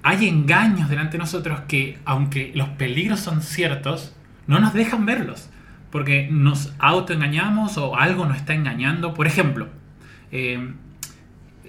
hay 0.02 0.28
engaños 0.28 0.88
delante 0.90 1.12
de 1.12 1.18
nosotros 1.18 1.60
que, 1.66 1.98
aunque 2.04 2.52
los 2.54 2.68
peligros 2.70 3.20
son 3.20 3.42
ciertos, 3.42 4.14
no 4.46 4.58
nos 4.58 4.74
dejan 4.74 5.06
verlos. 5.06 5.48
Porque 5.90 6.28
nos 6.30 6.74
autoengañamos 6.78 7.78
o 7.78 7.96
algo 7.96 8.26
nos 8.26 8.36
está 8.36 8.54
engañando. 8.54 9.14
Por 9.14 9.26
ejemplo, 9.26 9.68
eh, 10.30 10.74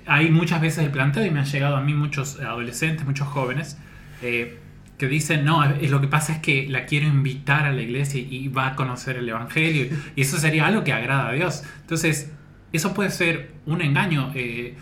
hay 0.08 0.32
muchas 0.32 0.62
veces 0.62 0.86
el 0.86 0.92
planteo 0.92 1.26
y 1.26 1.32
me 1.32 1.40
han 1.40 1.46
llegado 1.46 1.76
a 1.76 1.82
mí 1.82 1.94
muchos 1.94 2.40
adolescentes, 2.40 3.06
muchos 3.06 3.28
jóvenes, 3.28 3.78
eh, 4.22 4.60
que 4.98 5.08
dicen, 5.08 5.46
no, 5.46 5.64
lo 5.66 6.02
que 6.02 6.08
pasa 6.08 6.34
es 6.34 6.40
que 6.40 6.68
la 6.68 6.86
quiero 6.86 7.08
invitar 7.08 7.66
a 7.66 7.72
la 7.72 7.82
iglesia 7.82 8.20
y 8.20 8.48
va 8.48 8.68
a 8.68 8.76
conocer 8.76 9.18
el 9.18 9.30
Evangelio 9.30 9.88
y 10.16 10.22
eso 10.22 10.38
sería 10.38 10.66
algo 10.66 10.84
que 10.84 10.92
agrada 10.92 11.30
a 11.30 11.32
Dios. 11.34 11.64
Entonces, 11.82 12.32
eso 12.74 12.94
puede 12.94 13.12
ser 13.12 13.52
un 13.66 13.82
engaño. 13.82 14.32
Eh, 14.34 14.76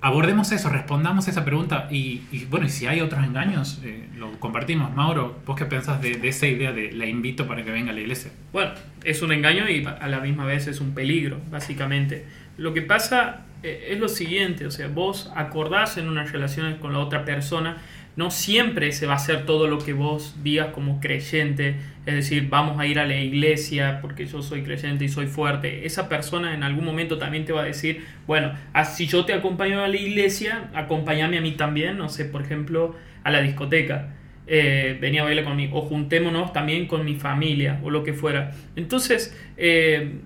abordemos 0.00 0.52
eso, 0.52 0.68
respondamos 0.68 1.28
esa 1.28 1.44
pregunta 1.44 1.88
y, 1.90 2.22
bueno, 2.50 2.66
y 2.66 2.68
si 2.68 2.86
hay 2.86 3.00
otros 3.00 3.24
engaños, 3.24 3.80
eh, 3.84 4.08
lo 4.16 4.32
compartimos. 4.38 4.94
Mauro, 4.94 5.40
¿vos 5.46 5.56
qué 5.56 5.64
pensás 5.64 6.00
de, 6.00 6.16
de, 6.16 6.28
esa 6.28 6.46
idea 6.46 6.72
de 6.72 6.92
la 6.92 7.06
invito 7.06 7.46
para 7.46 7.64
que 7.64 7.70
venga 7.70 7.90
a 7.90 7.94
la 7.94 8.00
iglesia? 8.00 8.30
Bueno, 8.52 8.72
es 9.04 9.22
un 9.22 9.32
engaño 9.32 9.68
y 9.68 9.84
a 9.84 10.08
la 10.08 10.20
misma 10.20 10.44
vez 10.44 10.66
es 10.66 10.80
un 10.80 10.94
peligro, 10.94 11.40
básicamente. 11.50 12.24
Lo 12.56 12.72
que 12.72 12.82
pasa 12.82 13.44
eh, 13.62 13.88
es 13.90 13.98
lo 13.98 14.08
siguiente, 14.08 14.66
o 14.66 14.70
sea, 14.70 14.88
vos 14.88 15.32
acordás 15.34 15.96
en 15.98 16.08
unas 16.08 16.32
relaciones 16.32 16.76
con 16.76 16.92
la 16.92 17.00
otra 17.00 17.24
persona, 17.24 17.78
no 18.16 18.30
siempre 18.30 18.92
se 18.92 19.06
va 19.06 19.14
a 19.14 19.16
hacer 19.16 19.44
todo 19.46 19.68
lo 19.68 19.78
que 19.78 19.92
vos 19.92 20.36
digas 20.42 20.68
como 20.68 21.00
creyente, 21.00 21.76
es 22.06 22.14
decir, 22.14 22.48
vamos 22.48 22.80
a 22.80 22.86
ir 22.86 22.98
a 22.98 23.06
la 23.06 23.16
iglesia 23.16 23.98
porque 24.00 24.26
yo 24.26 24.42
soy 24.42 24.62
creyente 24.62 25.04
y 25.04 25.08
soy 25.08 25.26
fuerte. 25.26 25.86
Esa 25.86 26.08
persona 26.08 26.54
en 26.54 26.62
algún 26.62 26.84
momento 26.84 27.18
también 27.18 27.44
te 27.44 27.52
va 27.52 27.62
a 27.62 27.64
decir, 27.64 28.04
bueno, 28.26 28.52
ah, 28.72 28.84
si 28.84 29.06
yo 29.06 29.24
te 29.26 29.34
acompaño 29.34 29.82
a 29.82 29.88
la 29.88 29.96
iglesia, 29.96 30.70
acompáñame 30.74 31.38
a 31.38 31.40
mí 31.42 31.52
también, 31.52 31.98
no 31.98 32.08
sé, 32.08 32.24
por 32.24 32.42
ejemplo, 32.42 32.94
a 33.22 33.30
la 33.30 33.42
discoteca. 33.42 34.14
eh, 34.48 34.96
venía 35.00 35.22
a 35.22 35.24
bailar 35.24 35.44
conmigo, 35.44 35.78
o 35.78 35.82
juntémonos 35.82 36.52
también 36.52 36.86
con 36.86 37.04
mi 37.04 37.16
familia, 37.16 37.80
o 37.82 37.90
lo 37.90 38.04
que 38.04 38.12
fuera. 38.12 38.52
Entonces, 38.76 39.36
eh, 39.56 40.20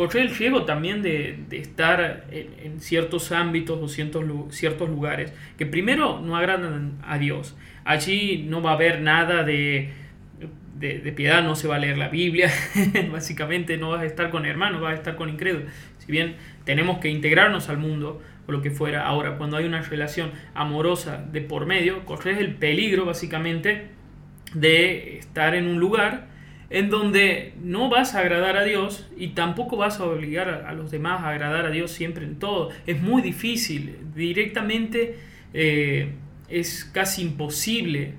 correr 0.00 0.28
el 0.28 0.34
riesgo 0.34 0.64
también 0.64 1.02
de, 1.02 1.44
estar 1.50 2.24
en, 2.30 2.80
ciertos 2.80 3.32
ámbitos 3.32 3.78
o 3.82 3.86
ciertos 3.86 4.88
lugares 4.88 5.34
que 5.58 5.66
primero 5.66 6.22
no 6.22 6.38
agradan 6.38 6.96
a 7.02 7.18
Dios. 7.18 7.54
Allí 7.84 8.46
no 8.48 8.62
va 8.62 8.70
a 8.70 8.74
haber 8.76 9.02
nada 9.02 9.44
de, 9.44 9.90
de, 10.76 11.00
de 11.00 11.12
piedad, 11.12 11.42
no 11.42 11.54
se 11.54 11.68
va 11.68 11.76
a 11.76 11.78
leer 11.78 11.98
la 11.98 12.08
Biblia, 12.08 12.50
básicamente 13.12 13.76
no 13.76 13.90
vas 13.90 14.00
a 14.00 14.06
estar 14.06 14.30
con 14.30 14.46
hermanos, 14.46 14.80
vas 14.80 14.92
a 14.92 14.94
estar 14.94 15.16
con 15.16 15.28
incrédulos. 15.28 15.70
Si 15.98 16.10
bien 16.10 16.36
tenemos 16.64 16.96
que 17.00 17.10
integrarnos 17.10 17.68
al 17.68 17.76
mundo 17.76 18.22
o 18.46 18.52
lo 18.52 18.62
que 18.62 18.70
fuera, 18.70 19.06
ahora 19.06 19.36
cuando 19.36 19.58
hay 19.58 19.66
una 19.66 19.82
relación 19.82 20.30
amorosa 20.54 21.22
de 21.30 21.42
por 21.42 21.66
medio, 21.66 22.06
corres 22.06 22.38
el 22.38 22.54
peligro 22.54 23.04
básicamente 23.04 23.88
de 24.54 25.18
estar 25.18 25.54
en 25.54 25.66
un 25.66 25.78
lugar 25.78 26.29
en 26.70 26.88
donde 26.88 27.52
no 27.62 27.88
vas 27.88 28.14
a 28.14 28.20
agradar 28.20 28.56
a 28.56 28.62
Dios 28.64 29.08
y 29.16 29.28
tampoco 29.28 29.76
vas 29.76 29.98
a 30.00 30.04
obligar 30.04 30.48
a, 30.48 30.72
los 30.72 30.90
demás 30.90 31.20
a 31.22 31.30
agradar 31.30 31.66
a 31.66 31.70
Dios 31.70 31.90
siempre 31.90 32.24
en 32.24 32.38
todo. 32.38 32.70
Es 32.86 33.02
muy 33.02 33.22
difícil, 33.22 33.96
directamente 34.14 35.18
eh, 35.52 36.12
es 36.48 36.84
casi 36.84 37.22
imposible 37.22 38.14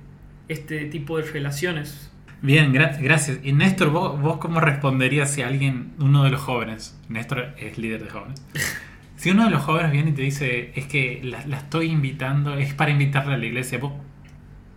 este 0.50 0.86
tipo 0.86 1.17
de 1.17 1.24
relaciones. 1.31 2.12
Bien, 2.41 2.74
gra- 2.74 2.98
gracias. 3.01 3.39
Y 3.43 3.53
Néstor, 3.53 3.89
¿vos, 3.91 4.20
¿vos 4.20 4.38
cómo 4.38 4.60
responderías 4.60 5.31
si 5.31 5.43
alguien, 5.43 5.93
uno 6.00 6.24
de 6.24 6.31
los 6.31 6.41
jóvenes, 6.41 7.00
Néstor 7.08 7.53
es 7.58 7.77
líder 7.77 8.03
de 8.03 8.10
jóvenes, 8.10 8.43
si 9.15 9.29
uno 9.29 9.46
de 9.46 9.51
los 9.51 9.62
jóvenes 9.62 9.91
viene 9.91 10.10
y 10.10 10.13
te 10.13 10.24
dice, 10.24 10.72
es 10.75 10.88
que 10.88 11.22
la, 11.24 11.46
la 11.46 11.58
estoy 11.58 11.88
invitando, 11.91 12.55
es 12.58 12.74
para 12.74 12.91
invitarla 12.91 13.36
a 13.36 13.38
la 13.38 13.46
iglesia, 13.46 13.77
¿vos 13.77 13.93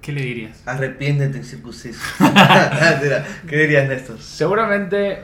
qué 0.05 0.13
le 0.13 0.23
dirías? 0.23 0.63
Arrepiéntete, 0.67 1.39
incircunciso. 1.39 2.01
Mentira. 2.21 3.25
¿Qué 3.49 3.57
dirías, 3.57 3.89
Néstor? 3.89 4.19
Seguramente 4.21 5.21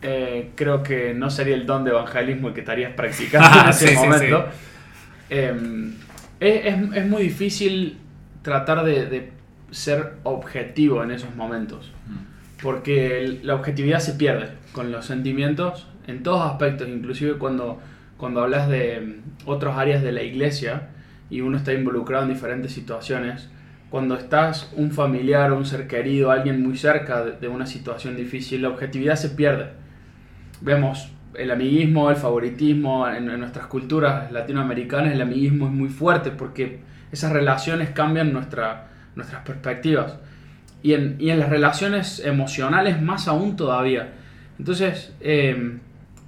eh, 0.00 0.50
creo 0.54 0.82
que 0.82 1.12
no 1.14 1.30
sería 1.30 1.54
el 1.54 1.66
don 1.66 1.84
de 1.84 1.90
evangelismo 1.90 2.48
el 2.48 2.54
que 2.54 2.60
estarías 2.60 2.92
practicando 2.94 3.60
en 3.64 3.68
ese 3.68 3.88
sí, 3.88 3.94
sí, 3.94 4.00
momento. 4.00 4.46
Eh, 5.30 5.54
es, 6.40 6.66
es- 6.66 6.96
es 6.96 7.06
muy 7.06 7.22
difícil 7.24 7.98
tratar 8.42 8.84
de, 8.84 9.06
de 9.06 9.30
ser 9.70 10.14
objetivo 10.24 11.02
en 11.02 11.10
esos 11.12 11.34
momentos. 11.36 11.90
Porque 12.62 13.20
el- 13.24 13.46
la 13.46 13.54
objetividad 13.54 13.98
se 14.00 14.12
pierde 14.14 14.48
con 14.72 14.92
los 14.92 15.06
sentimientos 15.06 15.88
en 16.06 16.22
todos 16.22 16.50
aspectos, 16.50 16.88
inclusive 16.88 17.34
cuando, 17.34 17.80
cuando 18.16 18.42
hablas 18.42 18.68
de 18.68 19.00
mm, 19.00 19.48
otras 19.48 19.76
áreas 19.76 20.02
de 20.02 20.12
la 20.12 20.22
iglesia 20.22 20.88
y 21.30 21.40
uno 21.42 21.56
está 21.56 21.72
involucrado 21.72 22.24
en 22.24 22.30
diferentes 22.32 22.72
situaciones. 22.72 23.48
Cuando 23.92 24.14
estás 24.14 24.72
un 24.74 24.90
familiar 24.90 25.52
o 25.52 25.58
un 25.58 25.66
ser 25.66 25.86
querido, 25.86 26.30
alguien 26.30 26.62
muy 26.62 26.78
cerca 26.78 27.22
de, 27.26 27.46
una 27.46 27.66
situación 27.66 28.16
difícil, 28.16 28.62
la 28.62 28.70
objetividad 28.70 29.16
se 29.16 29.28
pierde. 29.28 29.66
Vemos 30.62 31.12
el 31.34 31.50
amiguismo, 31.50 32.08
el 32.08 32.16
favoritismo, 32.16 33.06
en, 33.06 33.28
en 33.28 33.38
nuestras 33.38 33.66
culturas 33.66 34.32
latinoamericanas 34.32 35.12
el 35.12 35.20
amiguismo 35.20 35.66
es 35.66 35.72
muy 35.72 35.90
fuerte 35.90 36.30
porque 36.30 36.80
esas 37.12 37.32
relaciones 37.32 37.90
cambian 37.90 38.32
nuestra, 38.32 38.86
nuestras 39.14 39.44
perspectivas 39.44 40.16
y 40.82 40.94
en, 40.94 41.16
y 41.18 41.28
en 41.28 41.38
las 41.38 41.50
relaciones 41.50 42.24
emocionales 42.24 43.02
más 43.02 43.28
aún 43.28 43.56
todavía. 43.56 44.14
Entonces, 44.58 45.12
eh, 45.20 45.78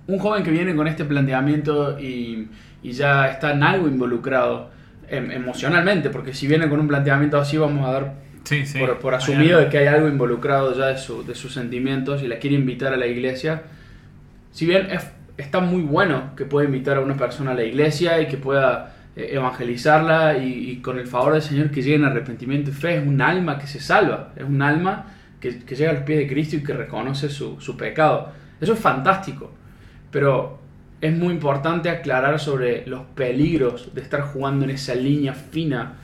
un 0.06 0.18
joven 0.18 0.42
que 0.42 0.50
viene 0.50 0.76
con 0.76 0.86
este 0.86 1.06
planteamiento 1.06 1.98
y, 1.98 2.46
y 2.82 2.92
ya 2.92 3.28
está 3.28 3.52
en 3.52 3.62
algo 3.62 3.88
involucrado 3.88 4.73
em, 5.08 5.30
emocionalmente, 5.30 6.10
porque 6.10 6.34
si 6.34 6.46
viene 6.46 6.68
con 6.68 6.80
un 6.80 6.88
planteamiento 6.88 7.38
así 7.38 7.56
vamos 7.58 7.86
a 7.88 7.92
dar 7.92 8.14
Sí, 8.44 8.66
sí. 8.66 8.78
por, 8.78 8.98
por 8.98 9.14
asumido 9.14 9.58
de 9.58 9.68
que 9.68 9.78
hay 9.78 9.86
algo 9.86 10.08
involucrado 10.08 10.76
ya 10.76 10.86
de, 10.86 10.98
su- 10.98 11.24
de 11.24 11.34
sus 11.34 11.52
sentimientos 11.54 12.22
y 12.22 12.28
la 12.28 12.38
quiere 12.38 12.56
invitar 12.56 12.92
a 12.92 12.96
la 12.96 13.06
iglesia. 13.06 13.62
Si 14.52 14.66
bien 14.66 14.88
es- 14.90 15.10
está 15.36 15.60
muy 15.60 15.82
bueno 15.82 16.30
que 16.36 16.44
pueda 16.44 16.66
invitar 16.66 16.96
a 16.96 17.00
una 17.00 17.16
persona 17.16 17.52
a 17.52 17.54
la 17.54 17.64
iglesia 17.64 18.20
y 18.20 18.26
que 18.28 18.36
pueda 18.36 18.94
eh, 19.16 19.30
evangelizarla 19.32 20.38
y, 20.38 20.70
y 20.70 20.76
con 20.82 20.98
el 20.98 21.06
favor 21.06 21.32
del 21.34 21.42
Señor 21.42 21.70
que 21.70 21.82
llegue 21.82 21.96
en 21.96 22.04
arrepentimiento 22.04 22.70
y 22.70 22.72
fe, 22.74 22.96
es 22.98 23.06
un 23.06 23.20
alma 23.20 23.58
que 23.58 23.66
se 23.66 23.80
salva, 23.80 24.32
es 24.36 24.42
un 24.44 24.60
alma 24.60 25.06
que, 25.40 25.60
que 25.60 25.74
llega 25.76 25.90
a 25.90 25.94
los 25.94 26.02
pies 26.02 26.18
de 26.18 26.26
Cristo 26.28 26.56
y 26.56 26.62
que 26.62 26.72
reconoce 26.74 27.28
su, 27.28 27.60
su 27.60 27.76
pecado. 27.76 28.32
Eso 28.60 28.72
es 28.74 28.78
fantástico, 28.78 29.52
pero 30.10 30.58
es 31.04 31.14
muy 31.14 31.34
importante 31.34 31.90
aclarar 31.90 32.40
sobre 32.40 32.86
los 32.86 33.02
peligros 33.14 33.94
de 33.94 34.00
estar 34.00 34.22
jugando 34.22 34.64
en 34.64 34.70
esa 34.70 34.94
línea 34.94 35.34
fina 35.34 35.96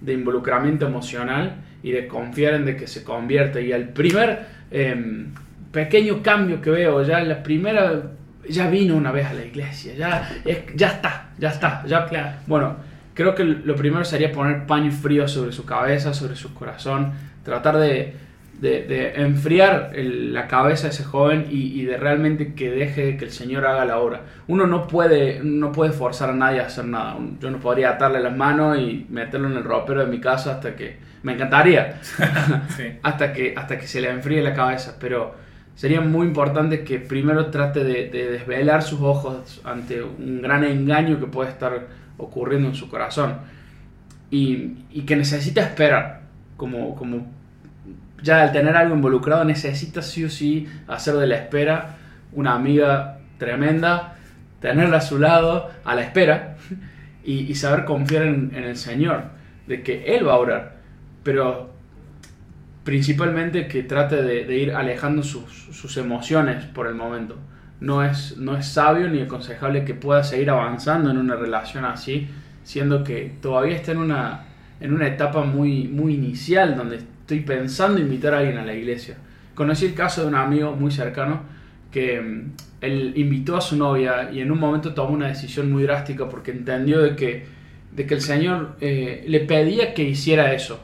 de 0.00 0.14
involucramiento 0.14 0.84
emocional 0.84 1.58
y 1.80 1.92
de 1.92 2.08
confiar 2.08 2.54
en 2.54 2.64
de 2.64 2.76
que 2.76 2.88
se 2.88 3.04
convierta. 3.04 3.60
Y 3.60 3.70
el 3.70 3.90
primer 3.90 4.46
em, 4.72 5.32
pequeño 5.70 6.24
cambio 6.24 6.60
que 6.60 6.70
veo, 6.70 7.04
ya 7.04 7.20
la 7.20 7.40
primera, 7.40 8.02
ya 8.48 8.68
vino 8.68 8.96
una 8.96 9.12
vez 9.12 9.26
a 9.26 9.32
la 9.32 9.44
iglesia, 9.44 9.94
ya, 9.94 10.28
ya 10.74 10.88
está, 10.88 11.28
ya 11.38 11.50
está, 11.50 11.84
ya 11.86 12.06
Claro. 12.06 12.38
Bueno, 12.48 12.76
creo 13.14 13.36
que 13.36 13.44
lo 13.44 13.76
primero 13.76 14.04
sería 14.04 14.32
poner 14.32 14.66
paño 14.66 14.90
frío 14.90 15.28
sobre 15.28 15.52
su 15.52 15.64
cabeza, 15.64 16.12
sobre 16.12 16.34
su 16.34 16.52
corazón, 16.52 17.12
tratar 17.44 17.76
de, 17.76 18.12
de- 18.60 18.82
de 18.82 19.12
enfriar 19.22 19.92
el- 19.94 20.32
la 20.34 20.48
cabeza 20.48 20.84
de 20.88 20.90
ese 20.94 21.04
joven 21.04 21.46
y, 21.50 21.80
y 21.80 21.84
de 21.84 21.96
realmente 21.96 22.54
que 22.54 22.70
deje 22.70 23.16
que 23.16 23.24
el 23.26 23.30
Señor 23.30 23.64
haga 23.66 23.84
la 23.84 23.98
obra. 23.98 24.22
Uno 24.48 24.66
no 24.66 24.86
puede, 24.88 25.40
no 25.44 25.70
puede 25.72 25.92
forzar 25.92 26.30
a 26.30 26.34
nadie 26.34 26.60
a 26.60 26.66
hacer 26.66 26.84
nada. 26.86 27.16
Yo 27.40 27.50
no 27.50 27.58
podría 27.58 27.90
atarle 27.90 28.20
las 28.20 28.36
manos 28.36 28.78
y 28.78 29.06
meterlo 29.10 29.48
en 29.48 29.56
el 29.56 29.64
ropero 29.64 30.04
de 30.04 30.10
mi 30.10 30.20
casa 30.20 30.52
hasta 30.54 30.74
que... 30.76 31.06
Me 31.22 31.32
encantaría, 31.32 31.98
Sí. 32.76 32.84
hasta 33.02 33.32
que, 33.32 33.52
hasta 33.56 33.76
que 33.76 33.88
se 33.88 34.00
le 34.00 34.08
enfríe 34.08 34.40
la 34.40 34.54
cabeza, 34.54 34.96
pero 35.00 35.34
sería 35.74 36.00
muy 36.00 36.26
importante 36.28 36.84
que 36.84 37.00
primero 37.00 37.46
trate 37.46 37.82
de, 37.82 38.08
de 38.08 38.30
desvelar 38.30 38.82
sus 38.84 39.00
ojos 39.00 39.60
ante 39.64 40.00
un 40.00 40.40
gran 40.42 40.62
engaño 40.62 41.18
que 41.18 41.26
puede 41.26 41.50
estar 41.50 41.88
ocurriendo 42.18 42.68
en 42.68 42.74
su 42.76 42.88
corazón 42.88 43.34
y, 44.30 44.74
y 44.92 45.02
que 45.02 45.16
necesita 45.16 45.62
esperar, 45.62 46.20
como, 46.56 46.94
como 46.94 47.26
ya 48.22 48.42
al 48.42 48.52
tener 48.52 48.76
algo 48.76 48.94
involucrado 48.94 49.44
necesita 49.44 50.02
sí 50.02 50.24
o 50.24 50.30
sí 50.30 50.66
hacer 50.86 51.14
de 51.14 51.26
la 51.26 51.36
espera 51.36 51.96
una 52.32 52.54
amiga 52.54 53.18
tremenda, 53.38 54.16
tenerla 54.60 54.98
a 54.98 55.00
su 55.00 55.18
lado 55.18 55.70
a 55.84 55.94
la 55.94 56.02
espera 56.02 56.56
y, 57.24 57.54
saber 57.54 57.84
confiar 57.84 58.22
en, 58.22 58.54
el 58.54 58.76
Señor, 58.76 59.24
de 59.66 59.82
que 59.82 60.16
Él 60.16 60.26
va 60.26 60.32
a 60.32 60.38
orar, 60.38 60.76
pero 61.22 61.70
principalmente 62.84 63.68
que 63.68 63.82
trate 63.82 64.22
de, 64.22 64.56
ir 64.56 64.72
alejando 64.72 65.22
sus, 65.22 65.68
sus 65.72 65.96
emociones 65.96 66.64
por 66.64 66.86
el 66.86 66.94
momento. 66.94 67.36
No 67.80 68.02
es, 68.02 68.36
no 68.38 68.56
es 68.56 68.66
sabio 68.66 69.08
ni 69.08 69.20
aconsejable 69.20 69.84
que 69.84 69.94
pueda 69.94 70.24
seguir 70.24 70.50
avanzando 70.50 71.10
en 71.10 71.18
una 71.18 71.36
relación 71.36 71.84
así, 71.84 72.28
siendo 72.64 73.04
que 73.04 73.36
todavía 73.40 73.76
está 73.76 73.92
en 73.92 73.98
una, 73.98 74.46
en 74.80 74.94
una 74.94 75.06
etapa 75.06 75.44
muy, 75.44 75.86
muy 75.86 76.14
inicial 76.14 76.76
donde 76.76 77.00
estoy 77.28 77.40
pensando 77.40 78.00
invitar 78.00 78.32
a 78.32 78.38
alguien 78.38 78.56
a 78.56 78.64
la 78.64 78.72
iglesia. 78.72 79.18
Conocí 79.54 79.84
el 79.84 79.92
caso 79.92 80.22
de 80.22 80.28
un 80.28 80.34
amigo 80.34 80.74
muy 80.74 80.90
cercano 80.90 81.42
que 81.90 82.18
mm, 82.18 82.52
él 82.80 83.12
invitó 83.16 83.54
a 83.54 83.60
su 83.60 83.76
novia 83.76 84.30
y 84.32 84.40
en 84.40 84.50
un 84.50 84.58
momento 84.58 84.94
tomó 84.94 85.12
una 85.12 85.28
decisión 85.28 85.70
muy 85.70 85.82
drástica 85.82 86.26
porque 86.26 86.52
entendió 86.52 87.02
de 87.02 87.16
que, 87.16 87.44
de 87.92 88.06
que 88.06 88.14
el 88.14 88.22
Señor 88.22 88.76
eh, 88.80 89.26
le 89.28 89.40
pedía 89.40 89.92
que 89.92 90.04
hiciera 90.04 90.54
eso. 90.54 90.82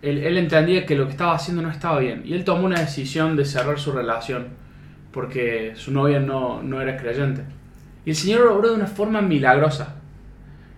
Él, 0.00 0.18
él 0.24 0.38
entendía 0.38 0.86
que 0.86 0.96
lo 0.96 1.04
que 1.04 1.10
estaba 1.10 1.34
haciendo 1.34 1.60
no 1.60 1.70
estaba 1.70 1.98
bien 1.98 2.22
y 2.24 2.32
él 2.32 2.44
tomó 2.44 2.64
una 2.64 2.80
decisión 2.80 3.36
de 3.36 3.44
cerrar 3.44 3.78
su 3.78 3.92
relación 3.92 4.46
porque 5.12 5.72
su 5.74 5.92
novia 5.92 6.18
no, 6.18 6.62
no 6.62 6.80
era 6.80 6.96
creyente. 6.96 7.42
Y 8.06 8.10
el 8.10 8.16
Señor 8.16 8.46
obró 8.46 8.70
de 8.70 8.76
una 8.76 8.86
forma 8.86 9.20
milagrosa. 9.20 9.96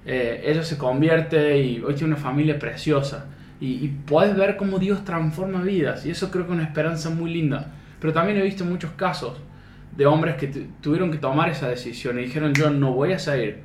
Eh, 0.04 0.42
ella 0.46 0.64
se 0.64 0.76
convierte 0.76 1.58
y 1.60 1.80
hoy 1.80 1.94
tiene 1.94 2.14
una 2.14 2.22
familia 2.22 2.58
preciosa. 2.58 3.26
Y, 3.60 3.84
y 3.84 3.88
puedes 4.06 4.34
ver 4.36 4.56
cómo 4.56 4.78
Dios 4.78 5.04
transforma 5.04 5.60
vidas. 5.62 6.06
Y 6.06 6.10
eso 6.10 6.30
creo 6.30 6.46
que 6.46 6.52
es 6.52 6.58
una 6.58 6.64
esperanza 6.66 7.10
muy 7.10 7.32
linda. 7.32 7.72
Pero 8.00 8.12
también 8.12 8.38
he 8.38 8.42
visto 8.42 8.64
muchos 8.64 8.90
casos 8.92 9.38
de 9.96 10.06
hombres 10.06 10.36
que 10.36 10.46
tu- 10.46 10.66
tuvieron 10.80 11.10
que 11.10 11.18
tomar 11.18 11.48
esa 11.50 11.68
decisión 11.68 12.18
y 12.18 12.22
dijeron 12.22 12.54
yo 12.54 12.70
no 12.70 12.92
voy 12.92 13.12
a 13.12 13.18
salir. 13.18 13.58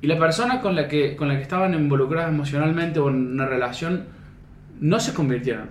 Y 0.00 0.06
la 0.06 0.18
persona 0.18 0.60
con 0.62 0.74
la 0.74 0.88
que, 0.88 1.14
con 1.16 1.28
la 1.28 1.36
que 1.36 1.42
estaban 1.42 1.74
involucradas 1.74 2.30
emocionalmente 2.30 2.98
o 3.00 3.10
en 3.10 3.32
una 3.32 3.46
relación 3.46 4.04
no 4.80 4.98
se 5.00 5.12
convirtieron. 5.12 5.68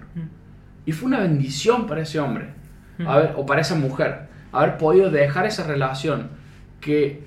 Y 0.86 0.92
fue 0.92 1.08
una 1.08 1.20
bendición 1.22 1.88
para 1.88 2.02
ese 2.02 2.20
hombre 2.20 2.46
haber- 3.08 3.34
o 3.38 3.46
para 3.46 3.62
esa 3.62 3.76
mujer 3.76 4.28
haber 4.52 4.78
podido 4.78 5.10
dejar 5.10 5.46
esa 5.48 5.66
relación 5.66 6.28
que 6.82 7.24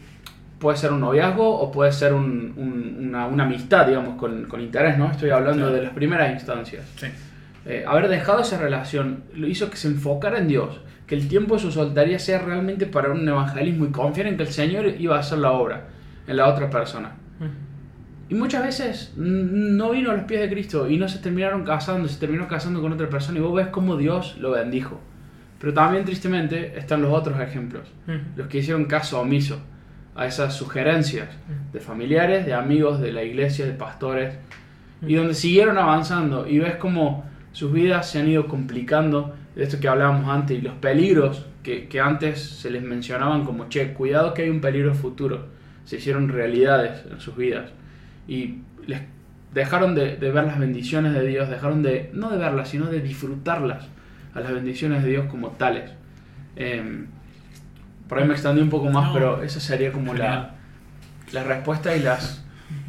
puede 0.63 0.77
ser 0.79 0.93
un 0.93 1.01
noviazgo 1.01 1.59
o 1.61 1.71
puede 1.73 1.91
ser 1.93 2.15
un- 2.15 2.55
un- 2.57 3.07
una, 3.09 3.27
una 3.27 3.45
amistad, 3.45 3.87
digamos, 3.89 4.15
con, 4.17 4.45
con 4.45 4.61
interés, 4.61 4.97
¿no? 4.97 5.11
Estoy 5.11 5.31
hablando 5.31 5.65
Claro. 5.65 5.75
de 5.75 5.83
las 5.83 5.93
primeras 5.93 6.33
instancias. 6.33 6.85
Sí. 6.97 7.09
Eh, 7.67 7.85
haber 7.87 8.09
dejado 8.09 8.41
esa 8.43 8.59
relación 8.59 9.25
lo 9.35 9.47
hizo 9.49 9.69
que 9.69 9.77
se 9.77 9.89
enfocara 9.89 10.39
en 10.39 10.47
Dios, 10.49 10.81
que 11.07 11.17
el 11.17 11.27
tiempo 11.29 11.57
de 11.57 11.61
su 11.63 11.73
soltería 11.73 12.19
sea 12.21 12.39
realmente 12.39 12.87
para 12.87 13.11
un 13.11 13.29
evangelismo 13.29 13.87
y 13.87 13.89
confiar 13.91 14.29
en 14.29 14.37
que 14.37 14.45
el 14.45 14.49
Señor 14.51 14.87
iba 14.99 15.17
a 15.17 15.21
hacer 15.21 15.39
la 15.39 15.51
obra 15.51 15.89
en 16.29 16.37
la 16.37 16.47
otra 16.49 16.71
persona. 16.71 17.11
Y 18.29 18.35
muchas 18.35 18.63
veces 18.65 19.13
mm, 19.17 19.77
no 19.77 19.91
vino 19.91 20.11
a 20.11 20.15
los 20.15 20.25
pies 20.25 20.41
de 20.41 20.49
Cristo 20.49 20.89
y 20.89 20.97
no 20.97 21.07
se 21.09 21.19
terminaron 21.19 21.65
casando, 21.65 22.09
se 22.09 22.19
terminó 22.19 22.49
casando 22.49 22.81
con 22.81 22.93
otra 22.93 23.09
persona 23.11 23.39
y 23.39 23.43
vos 23.43 23.55
ves 23.55 23.67
cómo 23.67 23.97
Dios 23.97 24.37
lo 24.39 24.53
bendijo. 24.53 24.99
Pero 25.61 25.75
también 25.75 26.05
tristemente 26.05 26.79
están 26.79 27.03
los 27.03 27.13
otros 27.13 27.39
ejemplos, 27.41 27.83
Ujú. 28.09 28.19
los 28.37 28.47
que 28.49 28.59
hicieron 28.59 28.87
caso 28.87 29.21
omiso 29.21 29.61
a 30.15 30.27
esas 30.27 30.55
sugerencias 30.55 31.29
de 31.73 31.81
familiares, 31.81 32.45
de 32.47 32.55
amigos, 32.55 33.01
de 33.01 33.13
la 33.13 33.23
iglesia, 33.23 33.67
de 33.67 33.73
pastores, 33.73 34.35
y 35.01 35.15
donde 35.15 35.35
siguieron 35.35 35.79
avanzando. 35.79 36.47
Y 36.47 36.59
ves 36.59 36.77
cómo 36.77 37.25
sus 37.53 37.73
vidas 37.73 38.11
se 38.11 38.21
han 38.21 38.29
ido 38.29 38.47
complicando, 38.47 39.35
de 39.57 39.65
esto 39.65 39.81
que 39.81 39.89
hablábamos 39.89 40.29
antes, 40.29 40.59
y 40.59 40.61
los 40.61 40.75
peligros 40.75 41.47
que, 41.63 41.89
que 41.89 42.01
antes 42.01 42.41
se 42.41 42.71
les 42.71 42.83
mencionaban 42.83 43.45
como, 43.45 43.69
che, 43.69 43.93
cuidado 43.93 44.35
que 44.35 44.43
hay 44.43 44.51
un 44.51 44.61
peligro 44.61 44.95
futuro, 44.95 45.47
se 45.85 45.97
hicieron 45.97 46.29
realidades 46.29 47.05
en 47.11 47.21
sus 47.21 47.37
vidas. 47.37 47.71
Y 48.29 48.59
les 48.87 49.01
dejaron 49.53 49.95
de, 49.95 50.17
de 50.17 50.31
ver 50.31 50.45
las 50.45 50.59
bendiciones 50.59 51.13
de 51.13 51.27
Dios, 51.27 51.49
dejaron 51.49 51.83
de, 51.83 52.11
no 52.13 52.31
de 52.31 52.39
verlas, 52.39 52.69
sino 52.69 52.87
de 52.87 53.01
disfrutarlas, 53.01 53.89
a 54.35 54.41
las 54.41 54.53
bendiciones 54.53 55.03
de 55.03 55.11
Dios 55.11 55.27
como 55.27 55.51
tales. 55.51 55.91
Em, 56.57 57.07
por 58.13 58.21
ahí 58.21 58.27
me 58.29 58.35
extendí 58.35 58.61
un 58.61 58.69
poco 58.69 58.91
más, 58.91 59.07
No. 59.09 59.13
pero 59.15 59.43
esa 59.43 59.59
sería 59.59 59.91
como 59.91 60.13
la, 60.13 60.51
la 61.33 61.45
respuesta 61.45 61.97
y 61.97 62.01
las 62.01 62.45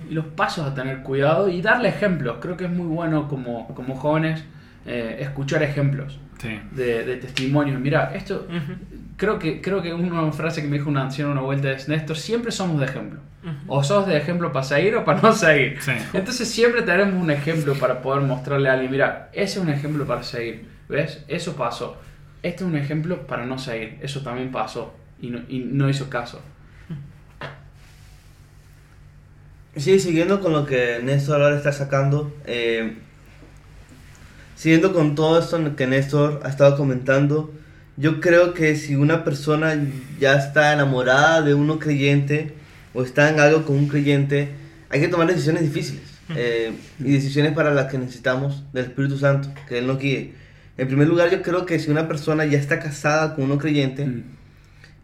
y 0.10 0.14
los 0.14 0.26
pasos 0.26 0.68
a 0.68 0.74
tener 0.76 1.02
cuidado 1.02 1.48
y 1.48 1.62
darle 1.62 1.88
ejemplos. 1.88 2.38
Creo 2.42 2.58
que 2.58 2.66
es 2.66 2.70
muy 2.70 2.88
bueno 2.88 3.30
como, 3.30 3.70
como 3.74 3.96
jóvenes 3.96 4.44
eh, 4.86 5.18
escuchar 5.22 5.64
ejemplos 5.64 6.20
Sí. 6.40 6.60
de, 6.72 7.06
de 7.06 7.16
testimonios. 7.16 7.80
Mira, 7.80 8.12
esto 8.14 8.46
creo 9.16 9.40
que 9.40 9.62
creo 9.62 9.82
que 9.82 9.94
una 9.94 10.30
frase 10.34 10.62
que 10.62 10.68
me 10.68 10.78
dijo 10.78 10.90
una 10.90 11.04
anciana 11.04 11.32
una 11.32 11.40
vuelta 11.40 11.72
es 11.72 11.88
Néstor, 11.88 12.18
siempre 12.18 12.52
somos 12.52 12.82
de 12.82 12.86
ejemplo. 12.88 13.20
O 13.68 13.82
sos 13.82 14.06
de 14.08 14.18
ejemplo 14.18 14.52
para 14.52 14.64
seguir 14.66 14.96
o 14.98 15.06
para 15.06 15.22
no 15.22 15.32
seguir. 15.32 15.78
Sí. 15.82 15.92
Entonces 16.14 16.50
siempre 16.50 16.82
tenemos 16.82 17.22
un 17.22 17.32
ejemplo 17.32 17.74
para 17.76 18.02
poder 18.02 18.24
mostrarle 18.24 18.68
a 18.70 18.74
alguien, 18.74 18.92
mira, 18.92 19.30
ese 19.32 19.60
es 19.60 19.66
un 19.66 19.70
ejemplo 19.70 20.06
para 20.06 20.24
seguir. 20.24 20.68
¿Ves? 20.90 21.24
Eso 21.30 21.56
pasó. 21.56 21.98
Este 22.42 22.64
es 22.66 22.70
un 22.70 22.76
ejemplo 22.76 23.26
para 23.26 23.46
no 23.46 23.58
seguir. 23.58 23.98
Eso 24.02 24.20
también 24.22 24.52
pasó 24.52 24.94
y 25.22 25.30
no, 25.30 25.42
y 25.48 25.60
no 25.60 25.90
hizo 25.90 26.10
caso. 26.10 26.42
Sí, 29.76 30.00
siguiendo 30.00 30.40
con 30.40 30.54
lo 30.54 30.68
que 30.68 31.00
Néstor 31.04 31.42
ahora 31.42 31.58
está 31.58 31.72
sacando, 31.72 32.32
eh, 32.46 32.98
siguiendo 34.56 34.94
con 34.94 35.16
todo 35.16 35.40
esto 35.40 35.76
que 35.76 35.88
Néstor 35.88 36.42
ha 36.44 36.50
estado 36.50 36.78
comentando, 36.78 37.52
yo 37.98 38.22
creo 38.22 38.54
que 38.54 38.76
si 38.76 38.96
una 38.96 39.24
persona 39.24 39.76
ya 40.20 40.36
está 40.36 40.74
enamorada 40.74 41.42
de 41.42 41.56
uno 41.56 41.80
creyente 41.80 42.54
o 42.94 43.02
está 43.02 43.30
en 43.30 43.40
algo 43.40 43.66
con 43.66 43.78
un 43.78 43.88
creyente, 43.88 44.50
hay 44.90 45.00
que 45.00 45.08
tomar 45.08 45.26
decisiones 45.26 45.64
difíciles 45.64 46.04
eh, 46.36 46.74
y 47.00 47.12
decisiones 47.14 47.54
para 47.54 47.74
las 47.74 47.90
que 47.92 47.98
necesitamos 47.98 48.64
del 48.74 48.86
Espíritu 48.86 49.18
Santo, 49.18 49.50
que 49.68 49.80
Él 49.80 49.88
nos 49.88 49.98
guíe. 49.98 50.36
En 50.78 50.88
primer 50.88 51.08
lugar, 51.08 51.32
yo 51.32 51.42
creo 51.42 51.66
que 51.66 51.80
si 51.80 51.90
una 51.90 52.08
persona 52.08 52.46
ya 52.46 52.60
está 52.60 52.80
casada 52.80 53.34
con 53.34 53.46
uno 53.46 53.58
creyente, 53.58 54.06
Mm. 54.06 54.43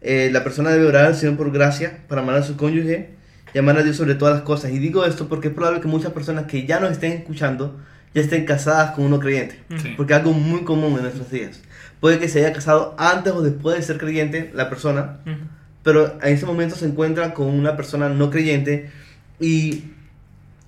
Eh, 0.00 0.30
la 0.32 0.42
persona 0.44 0.70
debe 0.70 0.86
orar 0.86 1.06
al 1.06 1.14
Señor 1.16 1.36
por 1.36 1.52
gracia 1.52 1.98
para 2.08 2.22
amar 2.22 2.36
a 2.36 2.42
su 2.42 2.56
cónyuge 2.56 3.10
y 3.52 3.58
amar 3.58 3.76
a 3.78 3.82
Dios 3.82 3.96
sobre 3.96 4.14
todas 4.14 4.34
las 4.34 4.42
cosas. 4.44 4.70
Y 4.72 4.78
digo 4.78 5.04
esto 5.04 5.28
porque 5.28 5.48
es 5.48 5.54
probable 5.54 5.80
que 5.80 5.88
muchas 5.88 6.12
personas 6.12 6.46
que 6.46 6.66
ya 6.66 6.80
nos 6.80 6.92
estén 6.92 7.12
escuchando 7.12 7.78
ya 8.14 8.22
estén 8.22 8.44
casadas 8.44 8.92
con 8.92 9.04
uno 9.04 9.20
creyente. 9.20 9.60
Sí. 9.80 9.94
Porque 9.96 10.12
es 10.14 10.18
algo 10.18 10.32
muy 10.32 10.62
común 10.64 10.94
en 10.96 11.02
nuestros 11.02 11.30
días. 11.30 11.60
Puede 12.00 12.18
que 12.18 12.28
se 12.28 12.40
haya 12.40 12.52
casado 12.52 12.94
antes 12.98 13.32
o 13.32 13.42
después 13.42 13.76
de 13.76 13.82
ser 13.82 13.98
creyente 13.98 14.50
la 14.54 14.68
persona, 14.68 15.18
Ujú. 15.26 15.36
pero 15.82 16.18
en 16.22 16.34
ese 16.34 16.46
momento 16.46 16.74
se 16.76 16.86
encuentra 16.86 17.34
con 17.34 17.46
una 17.46 17.76
persona 17.76 18.08
no 18.08 18.30
creyente 18.30 18.90
y 19.38 19.84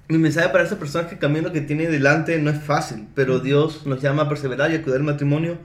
mi 0.09 0.18
mensaje 0.18 0.51
para 0.51 0.64
esas 0.64 0.79
personas 0.79 1.07
es 1.07 1.09
que 1.09 1.14
el 1.14 1.21
camino 1.21 1.53
que 1.53 1.62
tiene 1.62 1.87
delante 1.88 2.38
no 2.38 2.51
es 2.51 2.61
fácil, 2.62 3.07
pero 3.14 3.40
Dios 3.40 3.87
nos 3.87 4.03
llama 4.03 4.25
a 4.25 4.29
perseverar 4.29 4.71
y 4.71 4.75
a 4.75 4.83
cuidar 4.83 4.99
el 5.01 5.07
matrimonio 5.07 5.57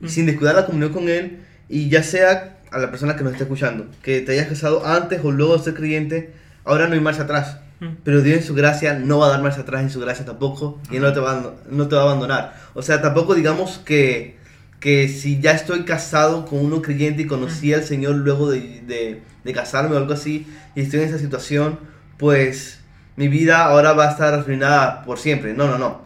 y 0.00 0.08
sin 0.08 0.26
descuidar 0.26 0.56
la 0.56 0.66
comunión 0.66 0.92
con 0.92 1.08
Él 1.08 1.38
y 1.68 1.88
ya 1.88 2.02
sea 2.02 2.58
a 2.72 2.78
la 2.78 2.90
persona 2.90 3.16
que 3.16 3.22
nos 3.22 3.32
está 3.32 3.44
escuchando, 3.44 3.86
que 4.02 4.20
te 4.20 4.32
hayas 4.32 4.48
casado 4.48 4.86
antes 4.86 5.20
o 5.22 5.30
luego 5.30 5.56
de 5.56 5.64
ser 5.64 5.74
creyente, 5.74 6.32
ahora 6.64 6.88
no 6.88 6.94
hay 6.94 7.00
marcha 7.00 7.22
atrás. 7.22 7.58
Mm. 7.80 7.96
Pero 8.04 8.22
Dios 8.22 8.38
en 8.38 8.44
su 8.44 8.54
gracia 8.54 8.94
no 8.94 9.18
va 9.18 9.26
a 9.26 9.30
dar 9.30 9.42
marcha 9.42 9.60
atrás 9.60 9.82
en 9.82 9.90
su 9.90 10.00
gracia 10.00 10.24
tampoco 10.24 10.80
y 10.90 10.98
no 10.98 11.12
te 11.12 11.20
va 11.20 11.32
a, 11.32 11.52
no 11.70 11.88
te 11.88 11.96
va 11.96 12.02
a 12.02 12.04
abandonar. 12.04 12.54
O 12.74 12.82
sea, 12.82 13.02
tampoco 13.02 13.34
digamos 13.34 13.78
que, 13.78 14.36
que 14.80 15.08
si 15.08 15.40
ya 15.40 15.52
estoy 15.52 15.84
casado 15.84 16.46
con 16.46 16.60
uno 16.60 16.80
creyente 16.80 17.22
y 17.22 17.26
conocí 17.26 17.74
al 17.74 17.84
Señor 17.84 18.16
luego 18.16 18.50
de, 18.50 18.82
de, 18.86 19.22
de 19.44 19.52
casarme 19.52 19.94
o 19.94 19.98
algo 19.98 20.14
así 20.14 20.46
y 20.74 20.82
estoy 20.82 21.00
en 21.00 21.08
esa 21.08 21.18
situación, 21.18 21.78
pues 22.18 22.80
mi 23.16 23.28
vida 23.28 23.64
ahora 23.64 23.92
va 23.92 24.08
a 24.08 24.10
estar 24.12 24.32
arruinada 24.32 25.02
por 25.02 25.18
siempre. 25.18 25.54
No, 25.54 25.66
no, 25.66 25.76
no. 25.76 26.02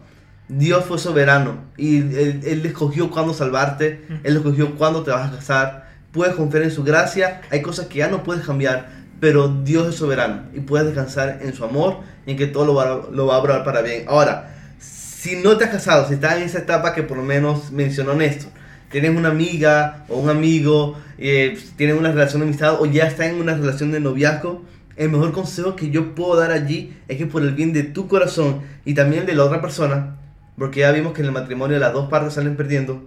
Dios 0.49 0.85
fue 0.85 0.97
soberano 0.97 1.65
y 1.77 1.97
Él, 1.97 2.41
él 2.45 2.65
escogió 2.65 3.11
cuándo 3.11 3.33
salvarte, 3.33 4.05
Él 4.23 4.37
escogió 4.37 4.75
cuándo 4.75 5.03
te 5.03 5.11
vas 5.11 5.31
a 5.31 5.35
casar. 5.35 5.86
Puedes 6.17 6.33
confiar 6.33 6.63
en 6.63 6.71
su 6.71 6.83
gracia, 6.83 7.41
hay 7.51 7.61
cosas 7.61 7.85
que 7.85 7.99
ya 7.99 8.07
no 8.07 8.23
puedes 8.23 8.43
cambiar, 8.43 8.89
pero 9.19 9.49
Dios 9.49 9.89
es 9.89 9.95
soberano 9.97 10.45
y 10.51 10.61
puedes 10.61 10.87
descansar 10.87 11.41
en 11.43 11.53
su 11.53 11.63
amor 11.63 11.99
y 12.25 12.31
en 12.31 12.37
que 12.37 12.47
todo 12.47 12.65
lo 12.65 12.73
va, 12.73 13.07
lo 13.11 13.27
va 13.27 13.35
a 13.35 13.37
obrar 13.37 13.63
para 13.63 13.83
bien. 13.83 14.05
Ahora, 14.07 14.55
si 14.79 15.35
no 15.35 15.57
te 15.57 15.65
has 15.65 15.69
casado, 15.69 16.07
si 16.07 16.15
estás 16.15 16.37
en 16.37 16.41
esa 16.41 16.57
etapa 16.57 16.95
que 16.95 17.03
por 17.03 17.17
lo 17.17 17.23
menos 17.23 17.71
mencionó 17.71 18.15
Néstor, 18.15 18.49
tienes 18.89 19.15
una 19.15 19.29
amiga 19.29 20.05
o 20.09 20.17
un 20.17 20.31
amigo, 20.31 20.97
eh, 21.19 21.55
tienes 21.75 21.95
una 21.95 22.11
relación 22.11 22.41
de 22.41 22.47
amistad 22.47 22.81
o 22.81 22.87
ya 22.87 23.05
estás 23.05 23.27
en 23.27 23.35
una 23.35 23.53
relación 23.53 23.91
de 23.91 23.99
noviazgo, 23.99 24.65
el 24.95 25.11
mejor 25.11 25.33
consejo 25.33 25.75
que 25.75 25.91
yo 25.91 26.15
puedo 26.15 26.35
dar 26.35 26.49
allí 26.49 26.97
es 27.07 27.19
que 27.19 27.27
por 27.27 27.43
el 27.43 27.53
bien 27.53 27.73
de 27.73 27.83
tu 27.83 28.07
corazón 28.07 28.63
y 28.85 28.95
también 28.95 29.27
de 29.27 29.35
la 29.35 29.43
otra 29.43 29.61
persona, 29.61 30.15
porque 30.57 30.79
ya 30.79 30.91
vimos 30.91 31.13
que 31.13 31.21
en 31.21 31.27
el 31.27 31.31
matrimonio 31.31 31.77
las 31.77 31.93
dos 31.93 32.09
partes 32.09 32.33
salen 32.33 32.55
perdiendo, 32.55 33.05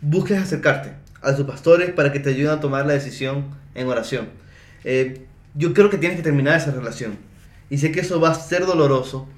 busques 0.00 0.40
acercarte 0.40 1.01
a 1.22 1.34
tus 1.36 1.46
pastores 1.46 1.90
para 1.90 2.12
que 2.12 2.20
te 2.20 2.30
ayuden 2.30 2.50
a 2.52 2.60
tomar 2.60 2.86
la 2.86 2.92
decisión 2.94 3.46
en 3.74 3.86
oración. 3.88 4.28
Eh, 4.84 5.24
yo 5.54 5.72
creo 5.74 5.90
que 5.90 5.98
tienes 5.98 6.16
que 6.16 6.22
terminar 6.22 6.56
esa 6.58 6.70
relación. 6.72 7.16
Y 7.70 7.78
sé 7.78 7.92
que 7.92 8.00
eso 8.00 8.20
va 8.20 8.30
a 8.30 8.34
ser 8.34 8.66
doloroso. 8.66 9.28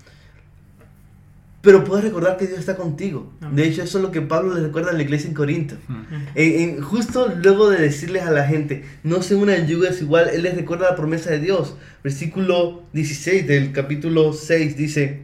Pero 1.61 1.83
puedes 1.83 2.05
recordar 2.05 2.37
que 2.37 2.47
Dios 2.47 2.59
está 2.59 2.77
contigo. 2.77 3.33
De 3.53 3.65
hecho, 3.67 3.83
eso 3.83 3.97
es 3.99 4.05
lo 4.05 4.11
que 4.11 4.21
Pablo 4.21 4.55
le 4.55 4.61
recuerda 4.61 4.91
a 4.91 4.93
la 4.93 5.03
iglesia 5.03 5.29
en 5.29 5.35
Corinto. 5.35 5.77
En- 6.35 6.61
en- 6.61 6.83
justo 6.83 7.33
luego 7.43 7.71
de 7.71 7.79
decirles 7.81 8.23
a 8.25 8.31
la 8.31 8.47
gente, 8.47 8.85
no 9.03 9.23
se 9.23 9.35
una 9.35 9.57
en 9.57 9.67
yugo 9.67 9.85
desigual, 9.85 10.29
Él 10.29 10.43
les 10.43 10.55
recuerda 10.57 10.91
la 10.91 10.97
promesa 10.97 11.31
de 11.31 11.39
Dios. 11.41 11.75
Versículo 12.03 12.83
16 12.93 13.47
del 13.47 13.73
capítulo 13.73 14.35
6 14.35 14.77
dice, 14.77 15.23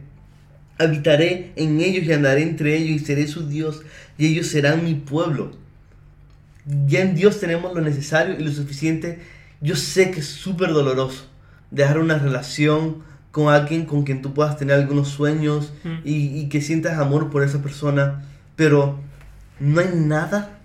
habitaré 0.79 1.51
en 1.57 1.79
ellos 1.79 2.05
y 2.05 2.11
andaré 2.11 2.41
entre 2.41 2.75
ellos 2.75 3.01
y 3.01 3.05
seré 3.05 3.27
su 3.27 3.47
Dios 3.47 3.83
y 4.17 4.25
ellos 4.25 4.47
serán 4.47 4.83
mi 4.83 4.95
pueblo. 4.95 5.51
Ya 6.87 7.01
en 7.01 7.15
Dios 7.15 7.39
tenemos 7.39 7.73
lo 7.73 7.81
necesario 7.81 8.39
y 8.39 8.43
lo 8.43 8.51
suficiente. 8.51 9.19
Yo 9.61 9.75
sé 9.75 10.11
que 10.11 10.19
es 10.19 10.27
súper 10.27 10.71
doloroso 10.73 11.25
dejar 11.71 11.99
una 11.99 12.17
relación 12.17 13.03
con 13.31 13.53
alguien 13.53 13.85
con 13.85 14.03
quien 14.03 14.21
tú 14.21 14.33
puedas 14.33 14.57
tener 14.57 14.75
algunos 14.75 15.07
sueños 15.07 15.71
Mm. 15.83 15.89
y, 16.03 16.39
y 16.41 16.49
que 16.49 16.61
sientas 16.61 16.99
amor 16.99 17.29
por 17.29 17.43
esa 17.43 17.61
persona, 17.61 18.23
pero 18.55 18.99
no 19.59 19.79
hay 19.79 19.89
nada 19.95 20.59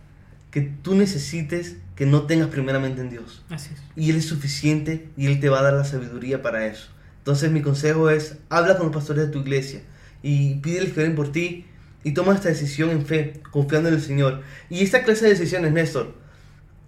que 0.51 0.63
tú 0.63 0.95
necesites 0.95 1.77
que 1.95 2.07
no 2.07 2.23
tengas 2.23 2.49
primeramente 2.49 3.01
en 3.01 3.11
Dios. 3.11 3.43
Así 3.49 3.71
es. 3.73 3.81
Y 3.95 4.11
Él 4.11 4.17
es 4.17 4.27
suficiente 4.27 5.09
y 5.17 5.27
Él 5.27 5.39
te 5.41 5.49
va 5.49 5.61
a 5.61 5.63
dar 5.63 5.75
la 5.75 5.85
sabiduría 5.85 6.43
para 6.43 6.67
eso. 6.67 6.89
Entonces 7.19 7.51
mi 7.51 7.63
consejo 7.63 8.11
es, 8.11 8.37
habla 8.51 8.77
con 8.77 8.87
los 8.87 8.95
pastores 8.95 9.27
de 9.27 9.33
tu 9.33 9.41
iglesia 9.41 9.81
y 10.23 10.57
pídeles 10.57 10.93
que 10.93 11.01
oren 11.01 11.15
por 11.15 11.31
ti 11.33 11.67
y 12.07 12.13
toma 12.13 12.37
esta 12.37 12.49
decisión 12.49 12.91
en 12.91 13.05
fe, 13.05 13.41
confiando 13.51 13.89
en 13.89 13.97
el 13.97 14.01
Señor. 14.01 14.43
Y 14.71 14.85
esta 14.85 15.03
clase 15.03 15.25
de 15.25 15.33
decisiones, 15.33 15.73
Néstor, 15.73 16.15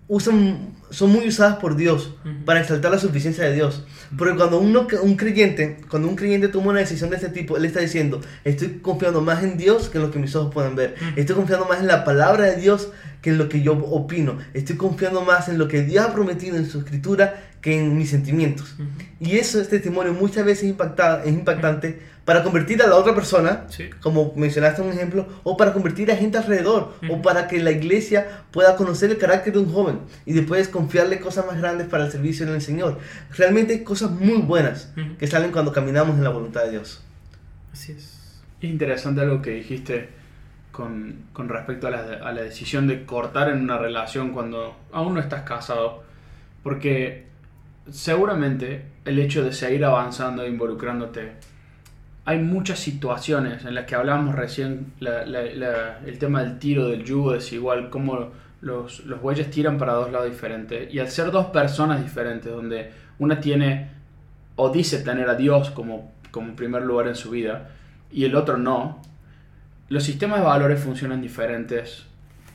usan, 0.07 0.76
son 0.90 1.11
muy 1.12 1.29
usadas 1.29 1.57
por 1.57 1.77
Dios 1.77 2.14
Ujú. 2.24 2.44
para 2.44 2.61
exaltar 2.61 2.90
la 2.90 2.98
suficiencia 2.98 3.44
de 3.44 3.55
Dios. 3.55 3.85
Porque 4.16 4.35
cuando 4.37 4.59
uno, 4.59 4.87
un 5.03 5.16
creyente, 5.16 5.79
cuando 5.90 6.09
un 6.09 6.16
creyente 6.16 6.48
toma 6.48 6.70
una 6.70 6.81
decisión 6.81 7.11
de 7.11 7.16
este 7.16 7.29
tipo, 7.29 7.57
él 7.57 7.64
está 7.64 7.81
diciendo, 7.81 8.20
estoy 8.44 8.79
confiando 8.81 9.20
más 9.20 9.42
en 9.44 9.57
Dios 9.59 9.88
que 9.88 9.98
en 9.98 10.05
lo 10.05 10.11
que 10.11 10.18
mis 10.18 10.35
ojos 10.35 10.53
pueden 10.53 10.74
ver. 10.77 10.94
Ujú. 11.01 11.20
Estoy 11.20 11.37
confiando 11.37 11.66
más 11.66 11.81
en 11.81 11.87
la 11.87 12.05
palabra 12.05 12.44
de 12.46 12.57
Dios 12.57 12.88
que 13.22 13.31
en 13.31 13.38
lo 13.38 13.48
que 13.48 13.61
yo 13.62 13.72
opino. 13.74 14.38
Estoy 14.55 14.77
confiando 14.77 15.22
más 15.22 15.48
en 15.48 15.59
lo 15.59 15.68
que 15.68 15.83
Dios 15.83 16.05
ha 16.07 16.14
prometido 16.14 16.57
en 16.57 16.68
su 16.70 16.79
escritura 16.79 17.42
que 17.61 17.77
en 17.79 17.96
mis 17.98 18.11
sentimientos. 18.11 18.74
Ujú. 18.74 18.88
Y 19.20 19.37
eso, 19.38 19.61
este 19.61 19.77
testimonio, 19.79 20.14
muchas 20.14 20.44
veces 20.44 20.64
impacta, 20.68 21.22
es 21.24 21.33
impactante 21.33 22.01
para 22.24 22.42
convertir 22.44 22.81
a 22.83 22.87
la 22.87 22.94
otra 22.96 23.14
persona, 23.14 23.64
Sí. 23.70 23.88
como 24.03 24.35
mencionaste 24.37 24.83
un 24.83 24.92
ejemplo, 24.92 25.27
o 25.44 25.57
para 25.57 25.72
convertir 25.72 26.12
a 26.12 26.16
gente 26.16 26.37
alrededor, 26.37 26.92
o 27.11 27.22
para 27.22 27.48
que 27.48 27.59
la 27.59 27.70
iglesia 27.72 28.42
pueda 28.53 28.77
conocer 28.77 29.11
el 29.11 29.16
carácter 29.16 29.55
de 29.55 29.61
un 29.61 29.72
joven 29.72 30.01
y 30.27 30.35
después 30.35 30.68
confiarle 30.79 31.19
cosas 31.21 31.45
más 31.47 31.59
grandes 31.59 31.87
para 31.88 32.05
el 32.07 32.12
servicio 32.12 32.47
en 32.47 32.55
el 32.55 32.61
Señor. 32.61 32.99
Realmente 33.37 33.73
hay 33.75 33.83
cosas 33.85 34.11
muy 34.11 34.38
buenas 34.43 34.93
Ujú. 34.97 35.17
que 35.19 35.27
salen 35.27 35.51
cuando 35.53 35.73
caminamos 35.73 36.17
en 36.17 36.25
la 36.25 36.31
voluntad 36.31 36.62
de 36.64 36.71
Dios. 36.73 37.03
Así 37.73 37.93
es. 37.93 38.41
Es 38.61 38.71
interesante 38.71 39.21
algo 39.21 39.43
que 39.43 39.51
dijiste 39.51 40.09
con, 40.73 41.25
con 41.33 41.49
respecto 41.49 41.87
a 41.88 41.91
la, 41.91 41.99
a 42.29 42.33
la 42.33 42.43
decisión 42.43 42.87
de 42.87 43.05
cortar 43.05 43.49
en 43.51 43.59
una 43.62 43.79
relación 43.79 44.31
cuando 44.33 44.77
aún 44.93 45.14
no 45.14 45.21
estás 45.21 45.43
casado. 45.43 46.03
Porque 46.62 47.27
seguramente 47.91 48.85
el 49.05 49.19
hecho 49.19 49.45
de 49.45 49.53
seguir 49.53 49.85
avanzando 49.85 50.43
e 50.43 50.49
involucrándote, 50.49 51.33
hay 52.25 52.38
muchas 52.41 52.79
situaciones 52.79 53.64
en 53.64 53.75
las 53.75 53.87
que 53.87 53.95
hablábamos 53.95 54.35
recién, 54.35 54.93
la- 55.01 55.25
la- 55.25 55.43
la- 55.55 55.99
el 56.07 56.19
tema 56.19 56.43
del 56.43 56.59
tiro, 56.59 56.88
del 56.88 57.05
yugo 57.05 57.33
desigual, 57.33 57.88
cómo 57.91 58.31
los, 58.61 59.05
los 59.07 59.21
bueyes 59.21 59.51
tiran 59.51 59.79
para 59.79 59.92
dos 59.94 60.11
lados 60.11 60.31
diferentes. 60.31 60.92
Y 60.92 60.99
al 60.99 61.09
ser 61.09 61.31
dos 61.31 61.47
personas 61.47 62.03
diferentes, 62.03 62.53
donde 62.53 62.90
una 63.18 63.40
tiene 63.40 63.90
o 64.57 64.71
dice 64.71 64.99
tener 64.99 65.29
a 65.29 65.35
Dios 65.35 65.71
como, 65.71 66.12
como 66.31 66.57
primer 66.57 66.83
lugar 66.83 67.07
en 67.07 67.14
su 67.14 67.31
vida 67.31 67.71
y 68.11 68.25
el 68.25 68.35
otro 68.35 68.57
no, 68.57 69.01
los 69.88 70.03
sistemas 70.03 70.40
de 70.40 70.47
valores 70.47 70.81
funcionan 70.81 71.23
diferentes, 71.23 72.05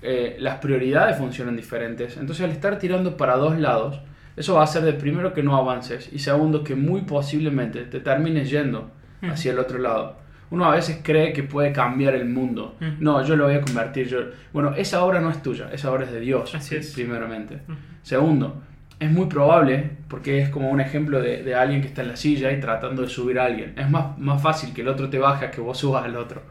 eh, 0.01 0.35
las 0.39 0.57
prioridades 0.57 1.17
funcionan 1.17 1.55
diferentes. 1.55 2.17
Entonces 2.17 2.43
al 2.43 2.51
estar 2.51 2.77
tirando 2.77 3.15
para 3.15 3.37
dos 3.37 3.57
lados, 3.57 3.99
eso 4.35 4.55
va 4.55 4.61
a 4.61 4.63
hacer 4.65 4.83
de 4.83 4.93
primero 4.93 5.33
que 5.33 5.43
no 5.43 5.55
avances 5.55 6.09
y 6.11 6.19
segundo 6.19 6.63
que 6.63 6.75
muy 6.75 7.01
posiblemente 7.01 7.83
te 7.85 7.99
termines 7.99 8.49
yendo 8.49 8.91
hacia 9.21 9.53
el 9.53 9.59
otro 9.59 9.77
lado. 9.77 10.17
Uno 10.53 10.65
a 10.65 10.75
veces 10.75 10.99
cree 11.03 11.33
que 11.33 11.41
puede 11.43 11.71
cambiar 11.73 12.13
el 12.13 12.25
mundo. 12.29 12.75
Ujú. 12.79 12.91
No, 12.99 13.23
yo 13.25 13.35
lo 13.35 13.45
voy 13.45 13.55
a 13.55 13.61
convertir. 13.61 14.07
Yo... 14.07 14.19
Bueno, 14.53 14.73
esa 14.77 15.03
obra 15.03 15.19
no 15.19 15.29
es 15.31 15.41
tuya, 15.41 15.69
esa 15.73 15.91
obra 15.91 16.05
es 16.05 16.11
de 16.11 16.19
Dios, 16.19 16.53
Así 16.53 16.75
es. 16.75 16.93
primeramente. 16.93 17.55
Ujú. 17.67 17.77
Segundo, 18.03 18.61
es 18.99 19.09
muy 19.11 19.25
probable, 19.25 19.89
porque 20.07 20.39
es 20.41 20.49
como 20.49 20.69
un 20.69 20.79
ejemplo 20.79 21.19
de, 21.21 21.41
de 21.43 21.55
alguien 21.55 21.81
que 21.81 21.87
está 21.87 22.03
en 22.03 22.09
la 22.09 22.15
silla 22.15 22.51
y 22.51 22.59
tratando 22.59 23.01
de 23.01 23.09
subir 23.09 23.39
a 23.39 23.45
alguien. 23.45 23.73
Es 23.77 23.89
más, 23.89 24.17
más 24.19 24.41
fácil 24.41 24.73
que 24.75 24.81
el 24.81 24.89
otro 24.89 25.09
te 25.09 25.17
baje 25.17 25.49
que 25.49 25.59
vos 25.59 25.77
subas 25.79 26.03
al 26.05 26.15
otro. 26.17 26.43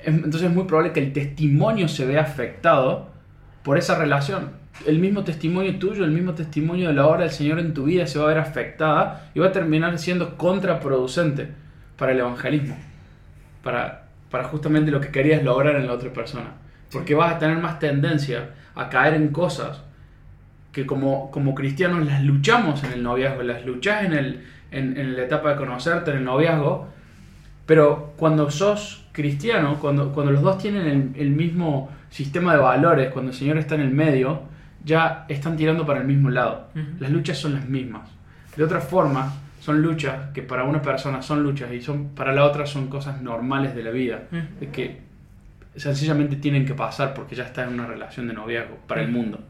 Es- 0.00 0.14
Entonces 0.14 0.44
es 0.44 0.54
muy 0.54 0.64
probable 0.64 0.92
que 0.92 1.00
el 1.00 1.12
testimonio 1.12 1.88
se 1.88 2.06
vea 2.06 2.22
afectado 2.22 3.08
por 3.64 3.76
esa 3.78 3.98
relación. 3.98 4.50
El 4.86 5.00
mismo 5.00 5.24
testimonio 5.24 5.76
tuyo, 5.80 6.04
el 6.04 6.12
mismo 6.12 6.34
testimonio 6.34 6.86
de 6.88 6.94
la 6.94 7.06
obra 7.08 7.22
del 7.22 7.30
Señor 7.32 7.58
en 7.58 7.74
tu 7.74 7.84
vida 7.84 8.06
se 8.06 8.20
va 8.20 8.26
a 8.26 8.28
ver 8.28 8.38
afectada 8.38 9.28
y 9.34 9.40
va 9.40 9.48
a 9.48 9.52
terminar 9.52 9.98
siendo 9.98 10.36
contraproducente 10.36 11.48
para 11.96 12.12
el 12.12 12.20
evangelismo. 12.20 12.76
Para, 13.68 14.04
para 14.30 14.44
justamente 14.44 14.90
lo 14.90 14.98
que 14.98 15.10
querías 15.10 15.42
lograr 15.42 15.76
en 15.76 15.86
la 15.86 15.92
otra 15.92 16.10
persona. 16.10 16.54
Porque 16.90 17.14
vas 17.14 17.34
a 17.34 17.38
tener 17.38 17.58
más 17.58 17.78
tendencia 17.78 18.48
a 18.74 18.88
caer 18.88 19.12
en 19.12 19.28
cosas 19.28 19.82
que 20.72 20.86
como, 20.86 21.30
como 21.30 21.54
cristianos 21.54 22.06
las 22.06 22.24
luchamos 22.24 22.82
en 22.84 22.92
el 22.92 23.02
noviazgo, 23.02 23.42
las 23.42 23.66
luchas 23.66 24.04
en, 24.04 24.14
el, 24.14 24.42
en, 24.70 24.96
en 24.96 25.18
la 25.18 25.24
etapa 25.24 25.50
de 25.50 25.56
conocerte, 25.56 26.12
en 26.12 26.16
el 26.16 26.24
noviazgo, 26.24 26.88
pero 27.66 28.14
cuando 28.16 28.50
sos 28.50 29.04
cristiano, 29.12 29.76
cuando, 29.78 30.14
cuando 30.14 30.32
los 30.32 30.40
dos 30.40 30.56
tienen 30.56 30.86
el, 30.86 31.20
el 31.20 31.28
mismo 31.28 31.90
sistema 32.08 32.54
de 32.54 32.60
valores, 32.60 33.10
cuando 33.10 33.32
el 33.32 33.36
Señor 33.36 33.58
está 33.58 33.74
en 33.74 33.82
el 33.82 33.90
medio, 33.90 34.44
ya 34.82 35.26
están 35.28 35.58
tirando 35.58 35.84
para 35.84 36.00
el 36.00 36.06
mismo 36.06 36.30
lado. 36.30 36.68
Las 37.00 37.10
luchas 37.10 37.36
son 37.36 37.52
las 37.52 37.68
mismas. 37.68 38.08
De 38.56 38.64
otra 38.64 38.80
forma, 38.80 39.30
son 39.60 39.82
luchas 39.82 40.30
que 40.34 40.42
para 40.42 40.64
una 40.64 40.82
persona 40.82 41.22
son 41.22 41.42
luchas 41.42 41.72
y 41.72 41.80
son 41.80 42.10
para 42.14 42.32
la 42.32 42.44
otra 42.44 42.66
son 42.66 42.88
cosas 42.88 43.20
normales 43.22 43.74
de 43.74 43.82
la 43.82 43.90
vida, 43.90 44.28
de 44.60 44.70
que 44.70 45.00
sencillamente 45.76 46.36
tienen 46.36 46.66
que 46.66 46.74
pasar 46.74 47.14
porque 47.14 47.34
ya 47.36 47.44
está 47.44 47.64
en 47.64 47.74
una 47.74 47.86
relación 47.86 48.28
de 48.28 48.34
noviazgo 48.34 48.76
para 48.86 49.02
el 49.02 49.08
mundo. 49.08 49.40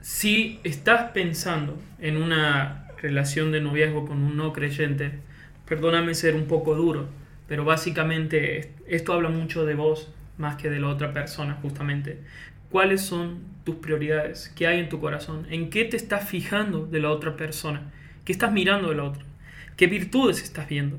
Si 0.00 0.60
estás 0.64 1.10
pensando 1.12 1.78
en 2.00 2.16
una 2.16 2.88
relación 3.00 3.52
de 3.52 3.60
noviazgo 3.60 4.06
con 4.06 4.22
un 4.22 4.36
no 4.36 4.52
creyente, 4.52 5.20
perdóname 5.66 6.14
ser 6.14 6.34
un 6.34 6.46
poco 6.46 6.74
duro, 6.74 7.08
pero 7.48 7.64
básicamente 7.64 8.58
est- 8.58 8.80
esto 8.86 9.12
habla 9.12 9.28
mucho 9.28 9.64
de 9.66 9.74
vos 9.74 10.12
más 10.38 10.56
que 10.56 10.70
de 10.70 10.80
la 10.80 10.88
otra 10.88 11.12
persona, 11.12 11.58
justamente. 11.62 12.20
¿Cuáles 12.70 13.02
son 13.02 13.40
tus 13.64 13.76
prioridades? 13.76 14.52
¿Qué 14.56 14.66
hay 14.66 14.80
en 14.80 14.88
tu 14.88 15.00
corazón? 15.00 15.46
¿En 15.50 15.70
qué 15.70 15.84
te 15.84 15.96
estás 15.96 16.28
fijando 16.28 16.86
de 16.86 17.00
la 17.00 17.10
otra 17.10 17.36
persona? 17.36 17.92
¿Qué 18.24 18.32
estás 18.32 18.52
mirando 18.52 18.88
de 18.88 18.96
la 18.96 19.04
otra? 19.04 19.24
¿Qué 19.82 19.88
virtudes 19.88 20.44
estás 20.44 20.68
viendo? 20.68 20.96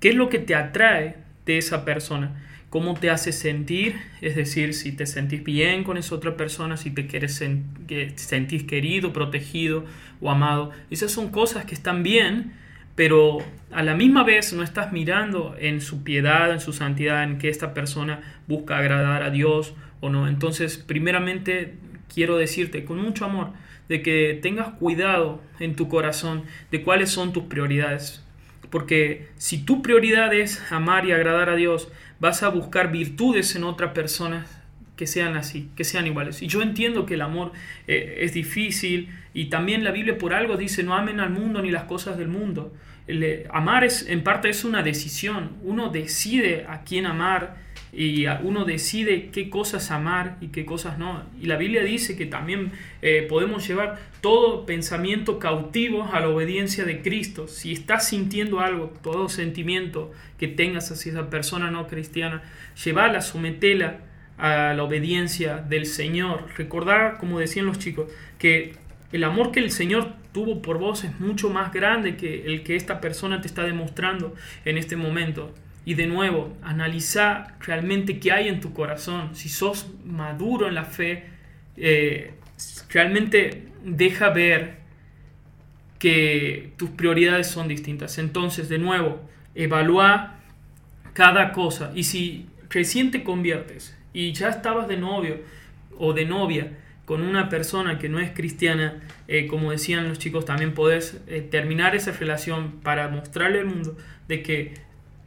¿Qué 0.00 0.08
es 0.08 0.14
lo 0.14 0.30
que 0.30 0.38
te 0.38 0.54
atrae 0.54 1.16
de 1.44 1.58
esa 1.58 1.84
persona? 1.84 2.42
¿Cómo 2.70 2.94
te 2.94 3.10
hace 3.10 3.32
sentir? 3.32 3.96
Es 4.22 4.34
decir, 4.34 4.72
si 4.72 4.92
te 4.92 5.04
sentís 5.04 5.44
bien 5.44 5.84
con 5.84 5.98
esa 5.98 6.14
otra 6.14 6.34
persona, 6.34 6.78
si 6.78 6.90
te 6.90 7.06
quieres 7.06 7.38
sen- 7.38 7.64
sentís 8.16 8.62
querido, 8.62 9.12
protegido 9.12 9.84
o 10.22 10.30
amado. 10.30 10.70
Esas 10.90 11.12
son 11.12 11.28
cosas 11.28 11.66
que 11.66 11.74
están 11.74 12.02
bien, 12.02 12.54
pero 12.94 13.40
a 13.70 13.82
la 13.82 13.94
misma 13.94 14.24
vez 14.24 14.54
no 14.54 14.62
estás 14.62 14.90
mirando 14.90 15.54
en 15.60 15.82
su 15.82 16.02
piedad, 16.02 16.50
en 16.50 16.60
su 16.60 16.72
santidad, 16.72 17.24
en 17.24 17.36
que 17.36 17.50
esta 17.50 17.74
persona 17.74 18.22
busca 18.48 18.78
agradar 18.78 19.22
a 19.22 19.28
Dios 19.28 19.74
o 20.00 20.08
no. 20.08 20.28
Entonces, 20.28 20.78
primeramente, 20.78 21.74
quiero 22.14 22.36
decirte 22.36 22.84
con 22.84 22.98
mucho 22.98 23.24
amor 23.24 23.52
de 23.88 24.02
que 24.02 24.38
tengas 24.40 24.68
cuidado 24.74 25.42
en 25.58 25.76
tu 25.76 25.88
corazón 25.88 26.44
de 26.70 26.82
cuáles 26.82 27.10
son 27.10 27.32
tus 27.32 27.44
prioridades. 27.44 28.24
Porque 28.70 29.28
si 29.36 29.64
tu 29.64 29.82
prioridad 29.82 30.32
es 30.32 30.60
amar 30.72 31.06
y 31.06 31.12
agradar 31.12 31.50
a 31.50 31.56
Dios, 31.56 31.88
vas 32.18 32.42
a 32.42 32.48
buscar 32.48 32.90
virtudes 32.90 33.54
en 33.56 33.64
otras 33.64 33.92
personas 33.92 34.64
que 34.96 35.06
sean 35.06 35.36
así, 35.36 35.68
que 35.76 35.84
sean 35.84 36.06
iguales. 36.06 36.40
Y 36.42 36.46
yo 36.46 36.62
entiendo 36.62 37.04
que 37.04 37.14
el 37.14 37.22
amor 37.22 37.52
eh, 37.86 38.18
es 38.20 38.32
difícil 38.32 39.10
y 39.32 39.46
también 39.46 39.84
la 39.84 39.90
Biblia 39.90 40.16
por 40.16 40.32
algo 40.32 40.56
dice 40.56 40.82
no 40.82 40.94
amen 40.94 41.20
al 41.20 41.30
mundo 41.30 41.62
ni 41.62 41.70
las 41.70 41.84
cosas 41.84 42.16
del 42.16 42.28
mundo. 42.28 42.72
El, 43.06 43.22
eh, 43.22 43.46
amar 43.50 43.84
es 43.84 44.08
en 44.08 44.22
parte 44.22 44.48
es 44.48 44.64
una 44.64 44.82
decisión. 44.82 45.50
Uno 45.62 45.90
decide 45.90 46.66
a 46.68 46.84
quién 46.84 47.06
amar 47.06 47.56
y 47.96 48.26
uno 48.42 48.64
decide 48.64 49.30
qué 49.30 49.48
cosas 49.48 49.90
amar 49.90 50.36
y 50.40 50.48
qué 50.48 50.64
cosas 50.64 50.98
no. 50.98 51.22
Y 51.40 51.46
la 51.46 51.56
Biblia 51.56 51.82
dice 51.82 52.16
que 52.16 52.26
también 52.26 52.72
eh, 53.02 53.26
podemos 53.28 53.66
llevar 53.66 53.98
todo 54.20 54.66
pensamiento 54.66 55.38
cautivo 55.38 56.08
a 56.12 56.20
la 56.20 56.28
obediencia 56.28 56.84
de 56.84 57.02
Cristo. 57.02 57.46
Si 57.46 57.72
estás 57.72 58.08
sintiendo 58.08 58.60
algo, 58.60 58.92
todo 59.02 59.28
sentimiento 59.28 60.12
que 60.38 60.48
tengas 60.48 60.90
hacia 60.90 61.12
esa 61.12 61.30
persona 61.30 61.70
no 61.70 61.86
cristiana, 61.86 62.42
llevarla, 62.84 63.20
sometela 63.20 64.00
a 64.38 64.74
la 64.74 64.82
obediencia 64.82 65.58
del 65.58 65.86
Señor. 65.86 66.46
Recordar, 66.56 67.18
como 67.18 67.38
decían 67.38 67.66
los 67.66 67.78
chicos, 67.78 68.10
que 68.38 68.72
el 69.12 69.22
amor 69.22 69.52
que 69.52 69.60
el 69.60 69.70
Señor 69.70 70.12
tuvo 70.32 70.60
por 70.60 70.78
vos 70.78 71.04
es 71.04 71.20
mucho 71.20 71.50
más 71.50 71.72
grande 71.72 72.16
que 72.16 72.46
el 72.46 72.64
que 72.64 72.74
esta 72.74 73.00
persona 73.00 73.40
te 73.40 73.46
está 73.46 73.62
demostrando 73.62 74.34
en 74.64 74.78
este 74.78 74.96
momento. 74.96 75.54
Y 75.84 75.94
de 75.94 76.06
nuevo, 76.06 76.56
analiza 76.62 77.56
realmente 77.60 78.18
qué 78.18 78.32
hay 78.32 78.48
en 78.48 78.60
tu 78.60 78.72
corazón. 78.72 79.34
Si 79.34 79.48
sos 79.48 79.90
maduro 80.04 80.68
en 80.68 80.74
la 80.74 80.84
fe, 80.84 81.26
eh, 81.76 82.32
realmente 82.90 83.68
deja 83.84 84.30
ver 84.30 84.78
que 85.98 86.72
tus 86.76 86.90
prioridades 86.90 87.46
son 87.46 87.68
distintas. 87.68 88.18
Entonces, 88.18 88.68
de 88.68 88.78
nuevo, 88.78 89.20
evalúa 89.54 90.36
cada 91.12 91.52
cosa. 91.52 91.92
Y 91.94 92.04
si 92.04 92.46
recién 92.70 93.10
te 93.10 93.22
conviertes 93.22 93.96
y 94.12 94.32
ya 94.32 94.48
estabas 94.48 94.88
de 94.88 94.96
novio 94.96 95.40
o 95.98 96.12
de 96.12 96.24
novia 96.24 96.72
con 97.04 97.22
una 97.22 97.48
persona 97.48 97.98
que 97.98 98.08
no 98.08 98.18
es 98.18 98.30
cristiana, 98.32 99.02
eh, 99.28 99.46
como 99.46 99.70
decían 99.70 100.08
los 100.08 100.18
chicos, 100.18 100.44
también 100.44 100.72
podés 100.72 101.20
eh, 101.26 101.40
terminar 101.40 101.94
esa 101.94 102.12
relación 102.12 102.80
para 102.82 103.08
mostrarle 103.08 103.60
al 103.60 103.66
mundo 103.66 103.96
de 104.26 104.42
que 104.42 104.74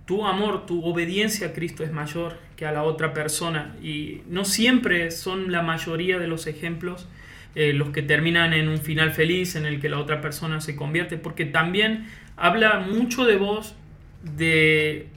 tu 0.08 0.26
amor, 0.26 0.66
tu 0.66 0.84
obediencia 0.86 1.48
a 1.48 1.54
Cristo 1.54 1.84
es 1.84 1.92
mayor 1.92 2.38
que 2.56 2.66
a 2.66 2.72
la 2.72 2.84
otra 2.84 3.14
persona. 3.14 3.76
Y 3.84 4.22
no 4.28 4.46
siempre 4.46 5.12
son 5.12 5.52
la 5.52 5.62
mayoría 5.62 6.18
de 6.18 6.28
los 6.28 6.48
ejemplos 6.48 7.08
eh, 7.56 7.74
los 7.74 7.90
que 7.90 8.04
terminan 8.04 8.54
en 8.54 8.70
un 8.70 8.78
final 8.78 9.12
feliz 9.12 9.56
en 9.56 9.66
el 9.66 9.82
que 9.82 9.90
la 9.90 9.98
otra 9.98 10.22
persona 10.22 10.62
se 10.62 10.76
convierte, 10.76 11.18
porque 11.18 11.44
también 11.44 12.08
habla 12.36 12.80
mucho 12.80 13.26
de 13.26 13.36
vos, 13.36 13.76
de, 14.22 15.08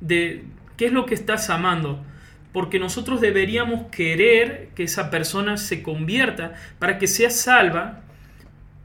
de 0.00 0.44
qué 0.76 0.86
es 0.86 0.92
lo 0.92 1.04
que 1.04 1.14
estás 1.14 1.50
amando. 1.50 2.04
Porque 2.52 2.78
nosotros 2.78 3.20
deberíamos 3.20 3.86
querer 3.90 4.68
que 4.76 4.84
esa 4.84 5.10
persona 5.10 5.56
se 5.56 5.82
convierta 5.82 6.54
para 6.78 6.98
que 6.98 7.08
sea 7.08 7.30
salva 7.30 8.01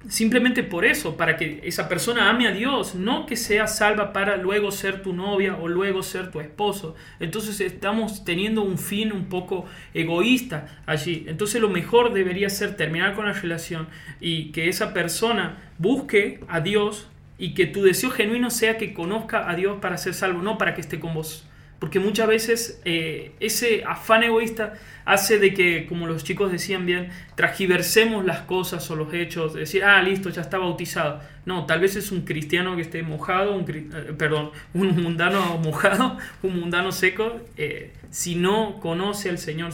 simplemente 0.10 0.64
por 0.64 0.86
eso, 0.86 1.18
para 1.18 1.38
que 1.38 1.60
esa 1.64 1.90
persona 1.90 2.30
ame 2.30 2.48
a 2.48 2.52
Dios, 2.52 2.96
no 2.96 3.26
que 3.26 3.36
sea 3.36 3.68
salva 3.68 4.14
para 4.14 4.38
luego 4.38 4.72
ser 4.72 5.02
tu 5.02 5.14
novia 5.14 5.58
o 5.58 5.68
luego 5.68 6.04
ser 6.04 6.32
tu 6.32 6.40
esposo. 6.40 6.96
Entonces 7.20 7.60
estamos 7.62 8.24
teniendo 8.24 8.62
un 8.62 8.78
fin 8.78 9.12
un 9.12 9.26
poco 9.26 9.66
egoísta 9.94 10.82
allí. 10.86 11.26
Entonces 11.28 11.62
lo 11.62 11.70
mejor 11.70 12.14
debería 12.14 12.50
ser 12.50 12.76
terminar 12.76 13.16
con 13.16 13.26
la 13.26 13.34
relación 13.34 13.88
y 14.20 14.52
que 14.52 14.70
esa 14.70 14.94
persona 14.94 15.58
busque 15.78 16.42
a 16.48 16.62
Dios 16.62 17.08
y 17.38 17.54
que 17.54 17.66
tu 17.66 17.84
deseo 17.84 18.10
genuino 18.10 18.50
sea 18.50 18.78
que 18.78 18.94
conozca 18.94 19.50
a 19.50 19.56
Dios 19.56 19.80
para 19.82 19.98
ser 19.98 20.14
salvo, 20.14 20.42
no 20.42 20.58
para 20.58 20.74
que 20.74 20.82
esté 20.82 21.00
con 21.00 21.14
vos. 21.14 21.47
Porque 21.80 22.00
muchas 22.00 22.28
veces 22.28 22.82
eh, 22.86 23.34
ese 23.40 23.84
afán 23.86 24.24
egoísta 24.24 24.74
hace 25.06 25.38
de 25.38 25.54
que, 25.54 25.86
como 25.86 26.08
los 26.08 26.24
chicos 26.24 26.52
decían 26.52 26.88
bien, 26.88 27.10
tragiversemos 27.36 28.26
las 28.26 28.42
cosas 28.42 28.90
o 28.90 28.96
los 28.96 29.14
hechos, 29.14 29.54
decir, 29.54 29.84
ah, 29.84 30.02
listo, 30.02 30.30
ya 30.30 30.42
está 30.42 30.58
bautizado. 30.58 31.22
No, 31.46 31.68
tal 31.68 31.80
vez 31.80 31.96
es 31.96 32.12
un 32.12 32.22
cristiano 32.22 32.76
que 32.76 32.82
esté 32.82 33.04
mojado, 33.04 33.56
un, 33.56 33.66
eh, 33.70 34.14
perdón, 34.18 34.52
un 34.74 35.02
mundano 35.02 35.60
mojado, 35.60 36.18
un 36.42 36.60
mundano 36.60 36.92
seco. 36.92 37.42
eh, 37.58 37.94
si 38.10 38.36
no 38.36 38.80
conoce 38.80 39.30
al 39.30 39.38
Señor, 39.38 39.72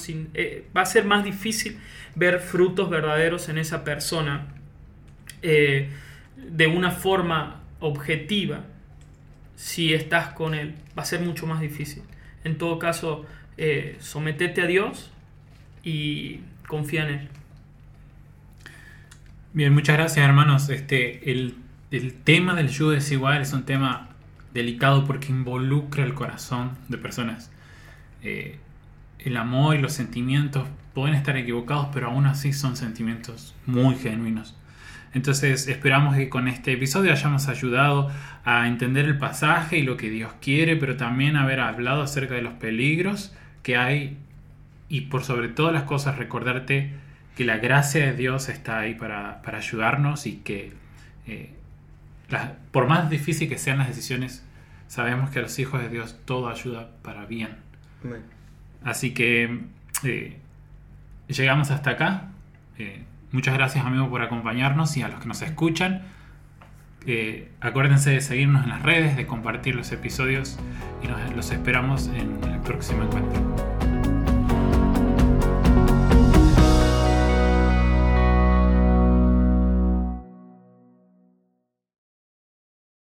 va 0.76 0.82
a 0.82 0.86
ser 0.86 1.06
más 1.06 1.24
difícil 1.24 1.78
ver 2.16 2.40
frutos 2.40 2.90
verdaderos 2.90 3.48
en 3.48 3.60
esa 3.60 3.84
persona. 3.84 4.48
De 5.42 6.68
una 6.68 6.92
forma 6.92 7.62
objetiva 7.80 8.66
si 9.64 9.94
estás 9.94 10.34
con 10.34 10.56
Él. 10.56 10.76
Va 10.98 11.04
a 11.04 11.06
ser 11.06 11.22
mucho 11.22 11.48
más 11.48 11.62
difícil. 11.62 12.04
En 12.44 12.58
todo 12.58 12.80
caso, 12.80 13.26
eh, 13.56 13.96
sometete 14.02 14.62
a 14.62 14.68
Dios 14.68 15.10
y 15.84 16.42
confía 16.68 17.08
en 17.08 17.14
Él. 17.14 17.30
Bien, 19.54 19.74
muchas 19.74 19.96
gracias 19.96 20.26
hermanos. 20.26 20.68
Este, 20.68 21.32
el, 21.32 21.56
el 21.92 22.14
tema 22.14 22.56
del 22.56 22.68
yugo 22.68 22.92
desigual 22.92 23.42
es 23.42 23.54
un 23.54 23.64
tema 23.64 24.10
delicado 24.54 25.06
porque 25.06 25.32
involucra 25.32 26.04
el 26.04 26.14
corazón 26.14 26.72
de 26.90 26.98
personas. 26.98 27.50
Eh, 28.22 28.60
el 29.20 29.38
amor 29.38 29.78
y 29.78 29.80
los 29.80 29.94
sentimientos 29.94 30.68
pueden 30.94 31.16
estar 31.16 31.38
equivocados, 31.38 31.88
pero 31.94 32.08
aún 32.08 32.26
así 32.26 32.52
son 32.52 32.76
sentimientos 32.76 33.56
muy 33.66 33.96
genuinos. 33.96 34.58
Entonces 35.14 35.68
esperamos 35.68 36.16
que 36.16 36.30
con 36.30 36.48
este 36.48 36.74
episodio 36.74 37.12
hayamos 37.12 37.48
ayudado 37.48 38.12
a 38.44 38.68
entender 38.68 39.06
el 39.06 39.18
pasaje 39.18 39.78
y 39.78 39.84
lo 39.84 39.96
que 39.96 40.10
Dios 40.10 40.34
quiere, 40.42 40.76
pero 40.76 40.98
también 40.98 41.36
haber 41.36 41.60
hablado 41.60 42.02
acerca 42.02 42.34
de 42.34 42.42
los 42.42 42.54
peligros 42.54 43.36
que 43.62 43.78
hay 43.78 44.18
y 44.90 45.02
por 45.02 45.24
sobre 45.24 45.50
todas 45.50 45.74
las 45.74 45.84
cosas 45.84 46.18
recordarte 46.18 46.92
que 47.36 47.46
la 47.46 47.58
gracia 47.58 48.06
de 48.06 48.14
Dios 48.14 48.50
está 48.50 48.80
ahí 48.80 48.96
para, 48.96 49.42
ayudarnos 49.46 50.26
y 50.26 50.38
que 50.38 50.74
eh, 51.28 51.52
por 52.72 52.88
más 52.88 53.10
difícil 53.10 53.50
que 53.50 53.58
sean 53.58 53.78
las 53.78 53.88
decisiones, 53.88 54.44
sabemos 54.88 55.30
que 55.30 55.40
a 55.40 55.42
los 55.44 55.58
hijos 55.60 55.82
de 55.82 55.90
Dios 55.90 56.20
todo 56.26 56.50
ayuda 56.50 56.90
para 57.02 57.26
bien. 57.26 57.56
Así 58.84 59.14
que 59.14 59.62
eh, 60.04 60.38
llegamos 61.28 61.72
hasta 61.72 61.92
acá. 61.92 62.30
Eh, 62.78 63.04
muchas 63.34 63.54
gracias 63.56 63.86
amigos 63.86 64.08
por 64.08 64.22
acompañarnos 64.22 64.96
y 64.96 65.02
a 65.02 65.10
los 65.10 65.20
que 65.20 65.28
nos 65.28 65.42
escuchan. 65.42 66.04
Eh, 67.06 67.52
acuérdense 67.60 68.12
de 68.12 68.22
seguirnos 68.22 68.64
en 68.64 68.70
las 68.70 68.82
redes, 68.82 69.18
de 69.18 69.28
compartir 69.28 69.76
los 69.76 69.92
episodios 69.92 70.58
y 71.04 71.08
nos 71.08 71.36
los 71.36 71.52
esperamos 71.52 72.08
en 72.08 72.42
el 72.50 72.60
próximo 72.62 73.04
encuentro. 73.04 73.73